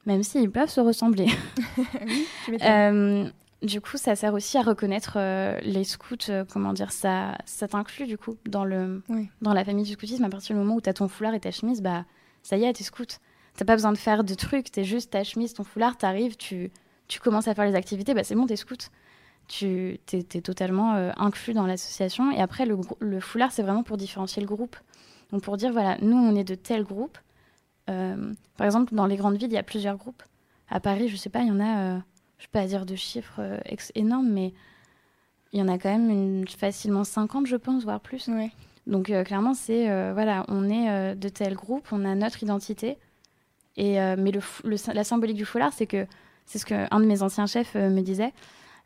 [0.07, 1.27] même s'ils peuvent se ressembler.
[2.49, 2.57] oui.
[2.63, 3.29] Euh,
[3.63, 7.67] du coup, ça sert aussi à reconnaître euh, les scouts, euh, comment dire, ça, ça
[7.69, 9.29] t'inclut du coup dans, le, Oui.
[9.43, 10.25] dans la famille du scoutisme.
[10.25, 12.05] À partir du moment où tu as ton foulard et ta chemise, bah
[12.43, 13.19] ça y est, t'es scout.
[13.59, 16.71] T'as pas besoin de faire de trucs, t'es juste ta chemise, ton foulard, t'arrives, tu,
[17.09, 18.91] tu commences à faire les activités, bah c'est bon, t'es scout.
[19.49, 22.31] Tu t'es, t'es totalement euh, inclus dans l'association.
[22.31, 24.77] Et après, le, le foulard, c'est vraiment pour différencier le groupe.
[25.33, 27.19] Donc pour dire, voilà, nous, on est de tel groupe.
[27.91, 30.23] Euh, par exemple, dans les grandes villes, il y a plusieurs groupes.
[30.69, 31.99] À Paris, je sais pas, il y en a, euh,
[32.39, 34.53] je peux pas dire de chiffres euh, ex- énormes, mais
[35.53, 38.29] il y en a quand même une, facilement 50, je pense, voire plus.
[38.29, 38.53] Ouais.
[38.87, 42.97] Donc clairement, c'est voilà, on est de tel groupe, on a notre identité.
[43.79, 46.07] Et euh, mais le, le la symbolique du foulard, c'est que
[46.47, 48.33] c'est ce que un de mes anciens chefs euh, me disait,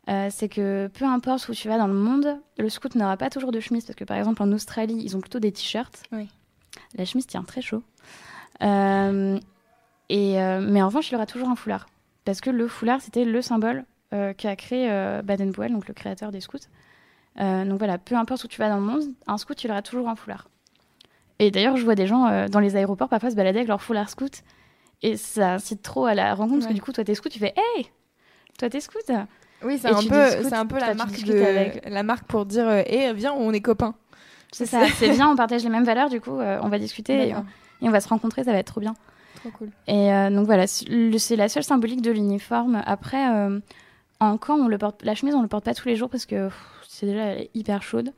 [0.07, 3.31] euh, c'est que peu importe où tu vas dans le monde, le scout n'aura pas
[3.31, 6.03] toujours de chemise parce que par exemple en Australie, ils ont plutôt des t-shirts.
[6.11, 6.29] Oui.
[6.95, 7.81] La chemise tient très chaud.
[8.61, 8.65] Et
[10.09, 11.87] mais en revanche, il aura toujours un foulard
[12.23, 14.87] parce que le foulard, c'était le symbole qu'a créé
[15.23, 16.67] Baden-Powell, donc le créateur des scouts.
[17.37, 20.07] Donc voilà, peu importe où tu vas dans le monde, un scout, il aura toujours
[20.07, 20.49] un foulard.
[21.39, 24.09] Et d'ailleurs, je vois des gens dans les aéroports parfois se balader avec leur foulard
[24.09, 24.43] scout.
[25.03, 27.37] Et ça incite trop à la rencontre, parce que du coup, toi, t'es scout, tu
[27.39, 27.87] fais Hey
[28.57, 29.01] Toi, t'es scout
[29.63, 32.67] Oui, c'est un peu un peu la marque discutes de avec- la marque pour dire
[32.67, 33.95] euh, eh viens, on est copains.
[34.51, 37.13] C'est ça, c'est bien, on partage les mêmes valeurs, du coup, euh, on va discuter
[37.27, 37.43] et on, D'accord.
[37.81, 38.93] et on va se rencontrer, ça va être trop bien.
[39.35, 39.69] Trop cool.
[39.87, 42.81] Et euh, donc voilà, c'est la seule symbolique de l'uniforme.
[42.85, 43.59] Après, euh,
[44.21, 46.25] en camp, on le porte, la chemise, on le porte pas tous les jours parce
[46.25, 46.49] que
[46.87, 48.13] c'est déjà hyper chaude.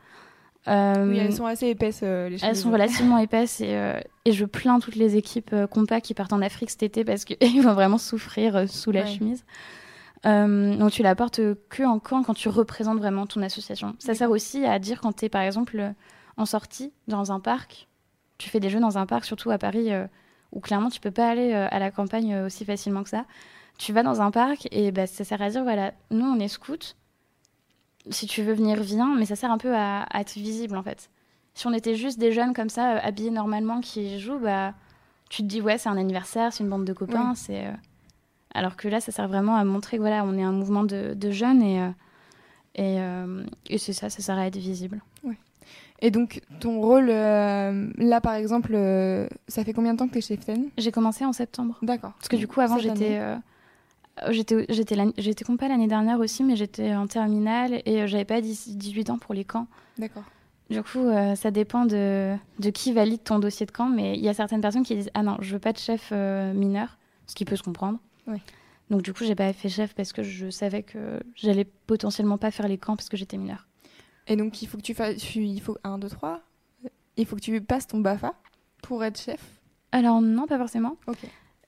[0.68, 4.32] Euh, Oui, elles sont assez épaisses euh, les elles sont relativement épaisses et, euh, et
[4.32, 7.62] je plains toutes les équipes euh, compas qui partent en Afrique cet été parce qu'ils
[7.62, 9.08] vont vraiment souffrir euh, sous la Ouais.
[9.08, 9.46] chemise.
[10.26, 11.40] Euh, donc tu la portes
[11.70, 13.96] que en camp quand tu représentes vraiment ton association.
[14.00, 15.90] Ça sert aussi à dire quand tu es par exemple euh,
[16.38, 17.88] en sortie dans un parc,
[18.40, 20.08] tu fais des jeux dans un parc, surtout à Paris euh,
[20.52, 23.26] où clairement tu peux pas aller euh, à la campagne euh, aussi facilement que ça.
[23.78, 26.48] Tu vas dans un parc et bah, ça sert à dire voilà, nous on est
[26.48, 26.96] scouts.
[28.10, 30.84] Si tu veux venir, viens, mais ça sert un peu à, à être visible en
[30.84, 31.10] fait.
[31.54, 34.74] Si on était juste des jeunes comme ça, euh, habillés normalement, qui jouent, bah,
[35.30, 37.36] tu te dis ouais, c'est un anniversaire, c'est une bande de copains, Oui.
[37.38, 37.66] c'est.
[37.68, 37.72] euh,
[38.54, 41.14] Alors que là, ça sert vraiment à montrer que voilà, on est un mouvement de,
[41.14, 41.90] de jeunes et, euh,
[42.76, 45.02] et, euh, et c'est ça, ça sert à être visible.
[46.02, 48.74] Et donc, ton rôle, là par exemple,
[49.48, 51.78] ça fait combien de temps que tu es chez FTN J'ai commencé en septembre.
[51.82, 52.12] D'accord.
[52.20, 53.22] Parce que du coup, avant, j'étais.
[54.24, 58.26] Euh, J'étais j'étais j'étais compa l'année dernière aussi, mais j'étais en terminale et euh, j'avais
[58.26, 59.68] pas 10 18 ans pour les camps.
[59.98, 60.24] D'accord.
[60.70, 64.24] Du coup, euh, ça dépend de, de qui valide ton dossier de camp, mais il
[64.24, 66.98] y a certaines personnes qui disent Ah non, je veux pas de chef euh, mineur,
[67.28, 68.00] ce qui peut se comprendre.
[68.28, 68.38] Oui.
[68.90, 72.52] Donc, du coup, j'ai pas fait chef parce que je savais que j'allais potentiellement pas
[72.52, 73.68] faire les camps parce que j'étais mineure.
[74.28, 75.36] Et donc, il faut que tu fasses.
[75.36, 76.42] Il faut 1, 2, 3.
[77.18, 78.34] Il faut que tu passes ton BAFA
[78.82, 79.40] pour être chef?
[79.92, 80.98] Alors, non, pas forcément.
[81.08, 81.20] Ok.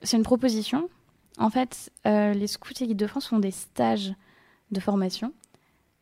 [0.01, 0.89] C'est une proposition.
[1.37, 4.13] En fait, euh, les scouts et guides de France font des stages
[4.71, 5.33] de formation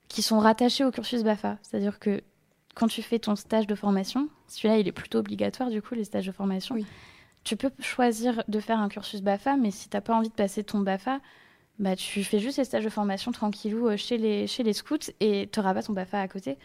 [0.07, 1.57] qui sont rattachés au cursus BAFA.
[1.61, 2.21] C'est-à-dire que
[2.73, 6.03] quand tu fais ton stage de formation, celui-là, il est plutôt obligatoire, du coup, les
[6.03, 6.75] stages de formation.
[6.75, 6.86] Oui.
[7.43, 10.33] Tu peux choisir de faire un cursus BAFA, mais si tu n'as pas envie de
[10.33, 11.19] passer ton BAFA,
[11.79, 15.11] bah, tu fais juste les stages de formation tranquillou euh, chez les, chez les scouts
[15.19, 16.57] et tu n'auras pas ton BAFA à côté.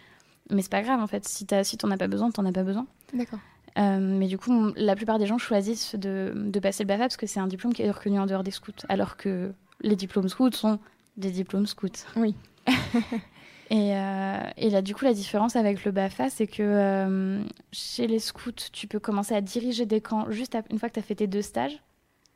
[0.51, 1.27] Mais c'est pas grave, en fait.
[1.29, 2.87] Si tu si t'en as pas besoin, t'en as pas besoin.
[3.13, 3.41] D'accord.
[3.79, 7.17] Euh, mais du coup, la plupart des gens choisissent de, de passer le BAFA parce
[7.17, 10.29] que c'est un diplôme qui est reconnu en dehors des scouts, alors que les diplômes
[10.29, 10.79] scouts sont
[11.17, 11.89] des diplômes scouts.
[12.17, 12.35] Oui.
[13.71, 17.43] et, euh, et là, du coup, la différence avec le BAFA, c'est que euh,
[17.73, 21.01] chez les scouts, tu peux commencer à diriger des camps juste une fois que tu
[21.01, 21.81] as fait tes deux stages,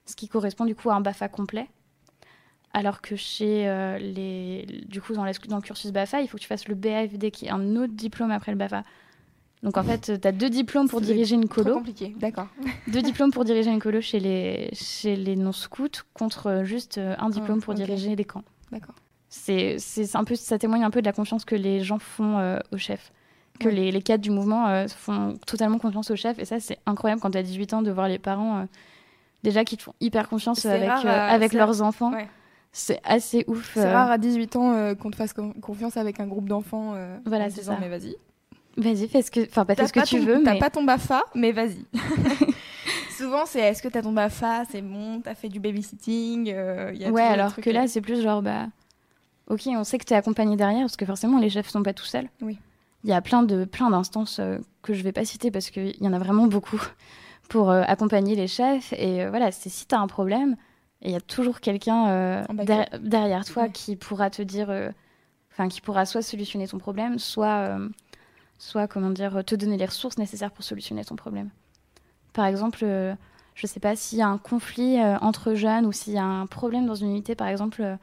[0.06, 1.66] ce qui correspond du coup à un BAFA complet.
[2.72, 3.64] Alors que chez
[4.00, 4.84] les.
[4.88, 6.74] Du coup, dans, les scouts- dans le cursus BAFA, il faut que tu fasses le
[6.74, 8.82] BAFD qui est un autre diplôme après le BAFA.
[9.64, 12.14] Donc en fait, tu as deux diplômes pour C'est diriger une colo compliqué.
[12.20, 12.46] D'accord.
[12.86, 17.60] deux diplômes pour diriger une colo chez les, chez les non-scouts contre juste un diplôme
[17.60, 18.44] pour diriger des camps.
[18.70, 18.94] D'accord.
[19.28, 22.38] C'est, c'est un peu, ça témoigne un peu de la confiance que les gens font
[22.38, 23.10] euh, au chef.
[23.58, 23.74] Que Ouais.
[23.74, 26.38] les, les cadres du mouvement euh, font totalement confiance au chef.
[26.38, 28.64] Et ça, c'est incroyable quand tu as 18 ans de voir les parents euh,
[29.42, 32.12] déjà qui te font hyper confiance C'est avec, rare, euh, avec c'est- leurs enfants.
[32.12, 32.28] ouais.
[32.76, 33.70] C'est assez ouf.
[33.74, 36.94] C'est rare à 18 ans qu'on te fasse con- confiance avec un groupe d'enfants.
[37.24, 37.78] Voilà, en c'est disant, ça.
[37.80, 38.16] Mais vas-y.
[38.76, 40.58] Vas-y, fais ce que, enfin, pas fais T'as ce que tu ton- veux, T'as mais
[40.58, 41.84] pas ton BAFA, mais vas-y.
[43.16, 46.52] Souvent, c'est est-ce que t'as ton BAFA C'est bon, t'as fait du babysitting.
[46.52, 48.66] euh, y a ouais, alors que là, c'est plus genre, bah,
[49.48, 51.92] ok, on sait que tu es accompagné derrière, parce que forcément, les chefs sont pas
[51.94, 52.28] tout seuls.
[52.42, 52.58] Oui.
[53.04, 56.02] Il y a plein de plein d'instances euh, que je vais pas citer parce qu'il
[56.02, 56.82] y en a vraiment beaucoup
[57.50, 58.92] pour euh, accompagner les chefs.
[58.94, 60.56] Et euh, voilà, c'est si tu as un problème,
[61.02, 63.70] il y a toujours quelqu'un der- derrière toi Ouais.
[63.70, 64.70] qui pourra te dire,
[65.52, 67.78] enfin, qui pourra soit solutionner ton problème, soit,
[68.58, 71.50] soit, comment dire, te donner les ressources nécessaires pour solutionner ton problème.
[72.32, 73.14] Par exemple, euh,
[73.54, 76.24] je sais pas s'il y a un conflit euh, entre jeunes ou s'il y a
[76.24, 77.96] un problème dans une unité, par exemple, euh,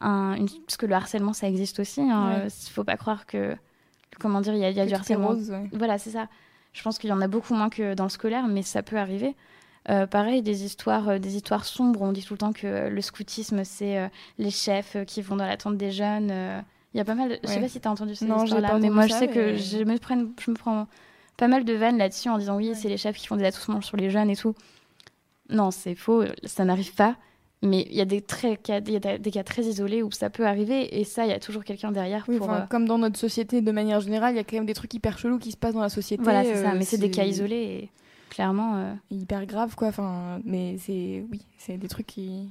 [0.00, 2.00] un- une- parce que le harcèlement, ça existe aussi.
[2.02, 2.44] Il Ouais.
[2.44, 3.56] ne faut pas croire que,
[4.20, 5.28] comment dire, il y a, y a du harcèlement.
[5.28, 5.68] rose, ouais.
[5.72, 6.28] Voilà, c'est ça.
[6.72, 8.96] Je pense qu'il y en a beaucoup moins que dans le scolaire, mais ça peut
[8.96, 9.34] arriver.
[9.90, 12.02] Euh, pareil, des histoires, euh, des histoires sombres.
[12.02, 15.46] On dit tout le temps que euh, le scoutisme, c'est les chefs qui vont dans
[15.46, 16.30] la tente des jeunes.
[16.94, 17.30] Il y a pas mal.
[17.30, 17.38] De...
[17.42, 19.06] Je sais pas si tu as entendu ces Non, j'ai histoires-là, pas mais entendu moi,
[19.06, 20.86] je ça, sais que je me, prenne, je me prends
[21.36, 22.74] pas mal de vannes là-dessus en disant oui, Ouais.
[22.74, 24.54] c'est les chefs qui font des atoussements sur les jeunes et tout.
[25.48, 26.24] Non, c'est faux.
[26.44, 27.16] Ça n'arrive pas.
[27.64, 30.10] Mais il y a des, très, cas- il y a des cas très isolés où
[30.10, 32.48] ça peut arriver, et ça, il y a toujours quelqu'un derrière Oui, pour.
[32.50, 34.74] enfin, euh, Comme dans notre société, de manière générale, il y a quand même des
[34.74, 36.22] trucs hyper chelous qui se passent dans la société.
[36.24, 36.72] Voilà, c'est ça.
[36.72, 37.90] euh, Mais c'est des cas isolés, et
[38.30, 39.88] clairement, euh, Hyper grave, quoi.
[39.88, 41.24] Enfin, mais c'est.
[41.30, 42.50] Oui, c'est des trucs qui.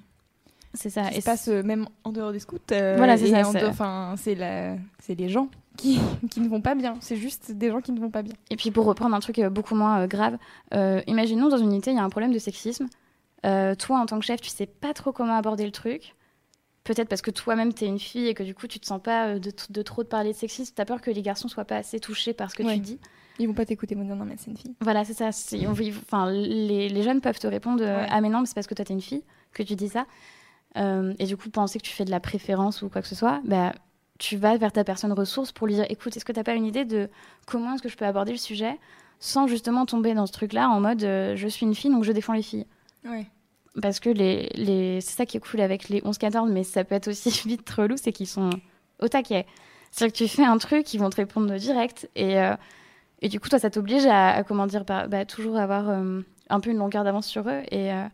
[0.74, 1.10] C'est ça.
[1.10, 2.58] qui Et se passe euh, même en dehors des scouts.
[2.72, 4.76] euh, Voilà, c'est ça, Enfin, c'est la...
[5.00, 6.00] c'est les gens qui...
[6.32, 6.96] qui ne vont pas bien.
[7.02, 8.34] C'est juste des gens qui ne vont pas bien.
[8.50, 10.38] Et puis pour reprendre un truc euh, beaucoup moins grave,
[10.74, 12.88] euh, imaginons dans une unité, il y a un problème de sexisme.
[13.46, 16.16] Euh, toi, en tant que chef, tu sais pas trop comment aborder le truc.
[16.84, 19.00] Peut-être parce que toi-même, tu es une fille et que du coup, tu te sens
[19.02, 20.74] pas de, de trop te parler de sexisme.
[20.76, 22.74] Tu as peur que les garçons soient pas assez touchés par ce que Ouais.
[22.76, 23.00] tu dis.
[23.40, 24.74] Ils vont pas t'écouter, moi, non, mais c'est une fille.
[24.82, 25.30] Voilà, c'est ça.
[25.30, 28.08] Enfin, les, les jeunes peuvent te répondre Ouais.
[28.10, 30.06] Ah, mais non, mais c'est parce que toi, t'es une fille que tu dis ça.
[30.78, 33.16] Euh, et du coup, penser que tu fais de la préférence ou quoi que ce
[33.16, 33.74] soit, bah,
[34.20, 36.66] tu vas vers ta personne ressource pour lui dire Écoute, est-ce que t'as pas une
[36.66, 37.10] idée de
[37.46, 38.78] comment est-ce que je peux aborder le sujet
[39.20, 42.12] sans justement tomber dans ce truc-là en mode euh, Je suis une fille, donc je
[42.12, 42.66] défends les filles
[43.06, 43.26] Ouais.
[43.82, 45.02] parce que les, les...
[45.02, 47.98] c'est ça qui est cool avec les 11-14, mais ça peut être aussi vite relou,
[47.98, 48.50] c'est qu'ils sont
[49.00, 49.46] au taquet.
[49.92, 52.56] C'est-à-dire que tu fais un truc, ils vont te répondre direct, et, euh,
[53.22, 56.22] et du coup, toi, ça t'oblige à, à, comment dire, bah, bah, toujours avoir euh,
[56.50, 57.62] un peu une longueur d'avance sur eux.
[57.72, 58.06] Et, euh,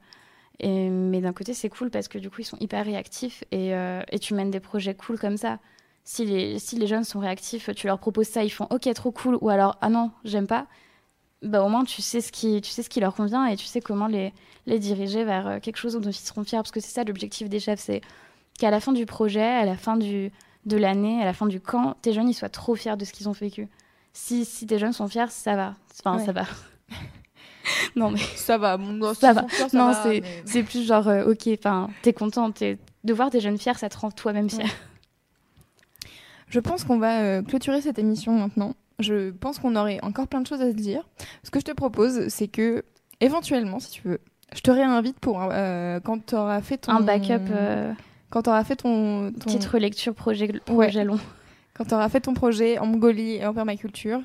[0.59, 3.73] et, mais d'un côté, c'est cool parce que du coup, ils sont hyper réactifs et,
[3.75, 5.59] euh, et tu mènes des projets cool comme ça.
[6.03, 9.11] Si les, si les jeunes sont réactifs, tu leur proposes ça, ils font OK, trop
[9.11, 10.65] cool, ou alors Ah non, j'aime pas.
[11.43, 13.65] bah, au moins tu sais, ce qui, tu sais ce qui leur convient et tu
[13.65, 14.33] sais comment les,
[14.65, 16.57] les diriger vers euh, quelque chose dont ils seront fiers.
[16.59, 18.01] Parce que c'est ça l'objectif des chefs, c'est
[18.57, 20.31] qu'à la fin du projet, à la fin du,
[20.65, 23.11] de l'année, à la fin du camp, tes jeunes ils soient trop fiers de ce
[23.13, 23.67] qu'ils ont vécu.
[24.13, 25.75] Si, si tes jeunes sont fiers, ça va.
[25.99, 26.25] Enfin, Ouais.
[26.25, 26.43] ça va.
[27.95, 29.45] non, mais Ça va, mon ça va.
[29.49, 32.51] ça non, c'est mais- c'est plus genre, euh, ok, enfin, t'es content.
[32.51, 34.67] t'es- De voir tes jeunes fiers, ça te rend toi-même fier.
[36.49, 38.73] Je pense qu'on va euh, clôturer cette émission maintenant.
[38.99, 41.07] Je pense qu'on aurait encore plein de choses à se dire.
[41.43, 42.83] Ce que je te propose, c'est que,
[43.19, 44.19] éventuellement, si tu veux,
[44.55, 47.93] je te réinvite pour euh, quand tu auras fait ton Un backup, euh,
[48.29, 51.19] Quand tu auras fait ton, ton- petite relecture projet, projet long.
[51.73, 54.21] quand tu auras fait ton projet en Mongolie et en permaculture,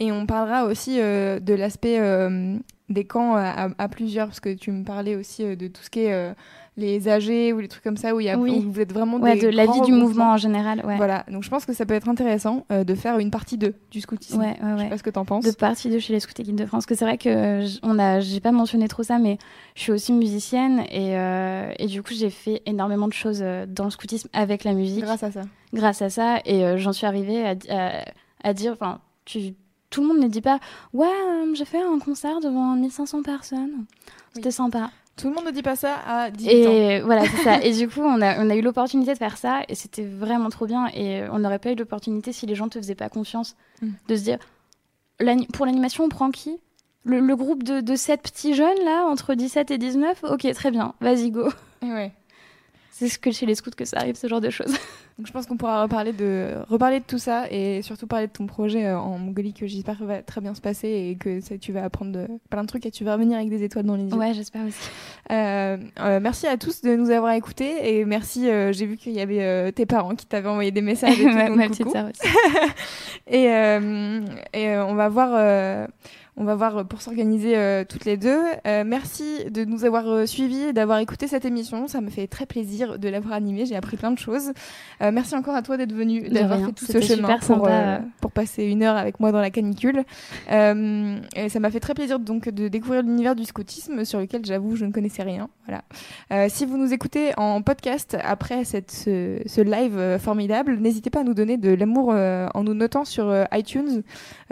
[0.00, 2.56] et on parlera aussi euh, de l'aspect euh,
[2.88, 5.90] des camps à, à- plusieurs, parce que tu me parlais aussi euh, de tout ce
[5.90, 6.32] qui est euh,
[6.76, 8.50] les AG ou les trucs comme ça où, il y a, Oui.
[8.64, 10.84] où vous êtes vraiment Ouais, des de la vie du mouvement en général.
[10.84, 13.56] Ouais, Voilà, donc je pense que ça peut être intéressant euh, de faire une partie
[13.56, 14.38] 2 du scoutisme.
[14.40, 14.56] ouais.
[14.60, 15.44] Je sais pas ce que t'en penses.
[15.44, 16.84] de partie de chez les Scouts et Guides de France.
[16.84, 19.38] Que c'est vrai que euh, on a, j'ai pas mentionné trop ça, mais
[19.74, 23.64] je suis aussi musicienne et, euh, et du coup j'ai fait énormément de choses euh,
[23.66, 25.40] dans le scoutisme avec la musique, Grâce à ça.
[25.72, 26.40] grâce à ça.
[26.44, 28.04] Et euh, j'en suis arrivée à,
[28.44, 29.54] à dire, enfin, tu,
[29.90, 30.58] tout le monde ne dit pas,
[30.92, 33.84] ouais, euh, j'ai fait un concert devant 1500 personnes,
[34.34, 34.90] c'était sympa.
[35.16, 36.70] Tout le monde ne dit pas ça à 18 ans.
[36.70, 37.60] Et voilà, c'est ça.
[37.64, 40.50] Et du coup, on a, on a eu l'opportunité de faire ça et c'était vraiment
[40.50, 40.88] trop bien.
[40.94, 43.88] Et on n'aurait pas eu l'opportunité si les gens te faisaient pas confiance Mm.
[44.08, 44.38] de se dire
[45.54, 46.58] pour l'animation, on prend qui?
[47.04, 50.70] Le, le groupe de, de 7 petits jeunes là, entre 17 et 19 Ok, très
[50.70, 51.48] bien, vas-y, go.
[51.82, 52.12] Et ouais.
[52.98, 54.72] C'est ce que chez les scouts que ça arrive, ce genre de choses.
[55.18, 58.32] Donc je pense qu'on pourra reparler de, reparler de tout ça et surtout parler de
[58.32, 61.58] ton projet euh, en Mongolie que j'espère va très bien se passer et que ça-
[61.58, 63.96] tu vas apprendre de- plein de trucs et tu vas revenir avec des étoiles dans
[63.96, 64.14] les yeux.
[64.14, 64.78] Ouais, j'espère aussi.
[65.30, 69.12] Euh, euh, merci à tous de nous avoir écoutés et merci, euh, j'ai vu qu'il
[69.12, 71.84] y avait tes parents qui t'avaient envoyé des messages et tout, ma donc ma coucou.
[71.84, 72.36] petite sœur aussi.
[73.28, 73.44] Et,
[74.54, 75.88] et on va voir,
[76.38, 78.38] on va voir pour s'organiser euh, toutes les deux.
[78.66, 81.88] Euh, merci de nous avoir euh, suivis et d'avoir écouté cette émission.
[81.88, 83.64] Ça me fait très plaisir de l'avoir animée.
[83.64, 84.52] J'ai appris plein de choses.
[85.00, 88.32] Euh, merci encore à toi d'être venu, d'avoir fait tout ce chemin pour, euh, pour
[88.32, 90.04] passer une heure avec moi dans la canicule.
[90.52, 94.44] Euh, et ça m'a fait très plaisir donc de découvrir l'univers du scoutisme sur lequel
[94.44, 95.48] j'avoue je ne connaissais rien.
[95.66, 95.84] Voilà.
[96.32, 101.08] Euh, si vous nous écoutez en podcast après cette, ce, ce live euh, formidable, n'hésitez
[101.08, 104.02] pas à nous donner de l'amour euh, en nous notant sur euh, iTunes.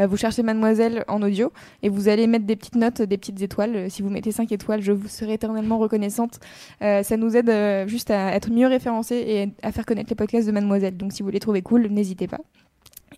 [0.01, 1.53] Euh, vous cherchez Mademoiselle en audio
[1.85, 3.91] et vous allez mettre des petites notes, des petites étoiles.
[3.91, 6.41] Si vous mettez 5 étoiles, je vous serai éternellement reconnaissante.
[6.81, 10.17] Euh, ça nous aide euh, juste à être mieux référencés et à faire connaître les
[10.17, 10.97] podcasts de Mademoiselle.
[10.97, 12.41] Donc si vous les trouvez cool, n'hésitez pas.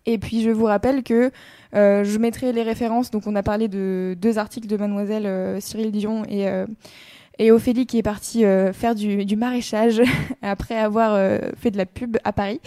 [0.05, 1.31] Et puis je vous rappelle que
[1.77, 3.13] euh, je mettrai les références.
[3.13, 8.03] Donc on a parlé de deux articles de Mademoiselle Cyril Dion et Ophélie qui est
[8.03, 8.43] partie
[8.73, 10.03] faire du, maraîchage
[10.43, 12.61] après avoir fait de la pub à Paris.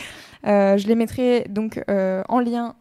[0.45, 2.76] Je les mettrai donc en lien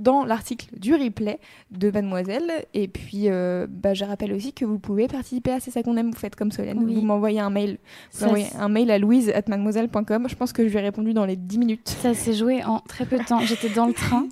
[0.00, 1.38] dans l'article du replay
[1.70, 2.50] de Mademoiselle.
[2.74, 5.96] Et puis, euh, bah, je rappelle aussi que vous pouvez participer à C'est ça qu'on
[5.96, 6.10] aime.
[6.10, 6.78] Vous faites comme Solène.
[6.82, 6.94] Oui.
[6.94, 7.78] Vous m'envoyez un mail.
[8.14, 8.26] Vous
[8.58, 10.26] un mail à louise at mademoiselle.com.
[10.28, 11.88] Je pense que je lui ai répondu dans les 10 minutes.
[11.88, 13.40] Ça s'est joué en très peu de temps.
[13.40, 14.26] J'étais dans le train.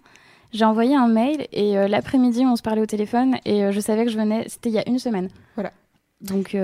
[0.52, 3.80] J'ai envoyé un mail et euh, l'après-midi, on se parlait au téléphone et euh, je
[3.80, 4.44] savais que je venais.
[4.48, 5.28] C'était il y a une semaine.
[5.56, 5.72] Voilà.
[6.22, 6.56] Donc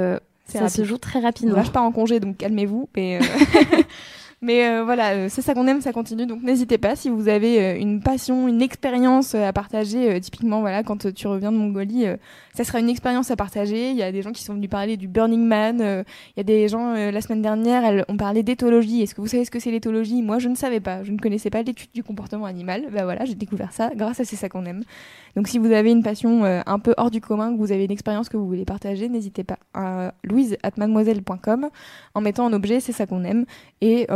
[0.47, 0.75] ça rapide.
[0.75, 1.57] se joue très rapidement.
[1.57, 2.89] là, je pars en congé, donc calmez-vous.
[2.97, 3.21] Mais,
[4.45, 6.27] mais euh, voilà, euh, c'est ça qu'on aime, ça continue.
[6.27, 10.21] Donc n'hésitez pas si vous avez euh, une passion, une expérience à partager.
[10.21, 12.07] typiquement, voilà, quand tu reviens de Mongolie,
[12.55, 13.91] ça sera une expérience à partager.
[13.91, 15.81] Il y a des gens qui sont venus parler du Burning Man.
[15.81, 16.05] euh,
[16.37, 19.03] Il y a des gens euh, la semaine dernière, elles ont parlé d'éthologie.
[19.03, 20.23] Est-ce que vous savez ce que c'est l'éthologie?
[20.23, 21.03] Moi, je ne savais pas.
[21.03, 22.85] Je ne connaissais pas l'étude du comportement animal.
[22.93, 24.83] Bah voilà, j'ai découvert ça grâce à c'est ça qu'on aime.
[25.37, 27.85] Donc si vous avez une passion euh, un peu hors du commun, que vous avez
[27.85, 31.69] une expérience que vous voulez partager, n'hésitez pas à louise at mademoiselle.com
[32.15, 33.45] en mettant en objet c'est ça qu'on aime
[33.81, 34.07] et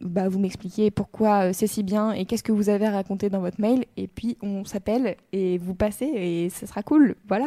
[0.00, 3.40] bah, vous m'expliquez pourquoi c'est si bien et qu'est-ce que vous avez à raconter dans
[3.40, 7.16] votre mail et puis on s'appelle et vous passez et ce sera cool.
[7.28, 7.46] Voilà.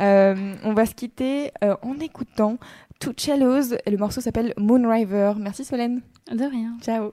[0.00, 2.58] Euh, on va se quitter euh, en écoutant
[3.00, 5.34] Two Cellos et le morceau s'appelle Moon River.
[5.38, 6.02] Merci Solène.
[6.30, 6.76] De rien.
[6.80, 7.12] Ciao.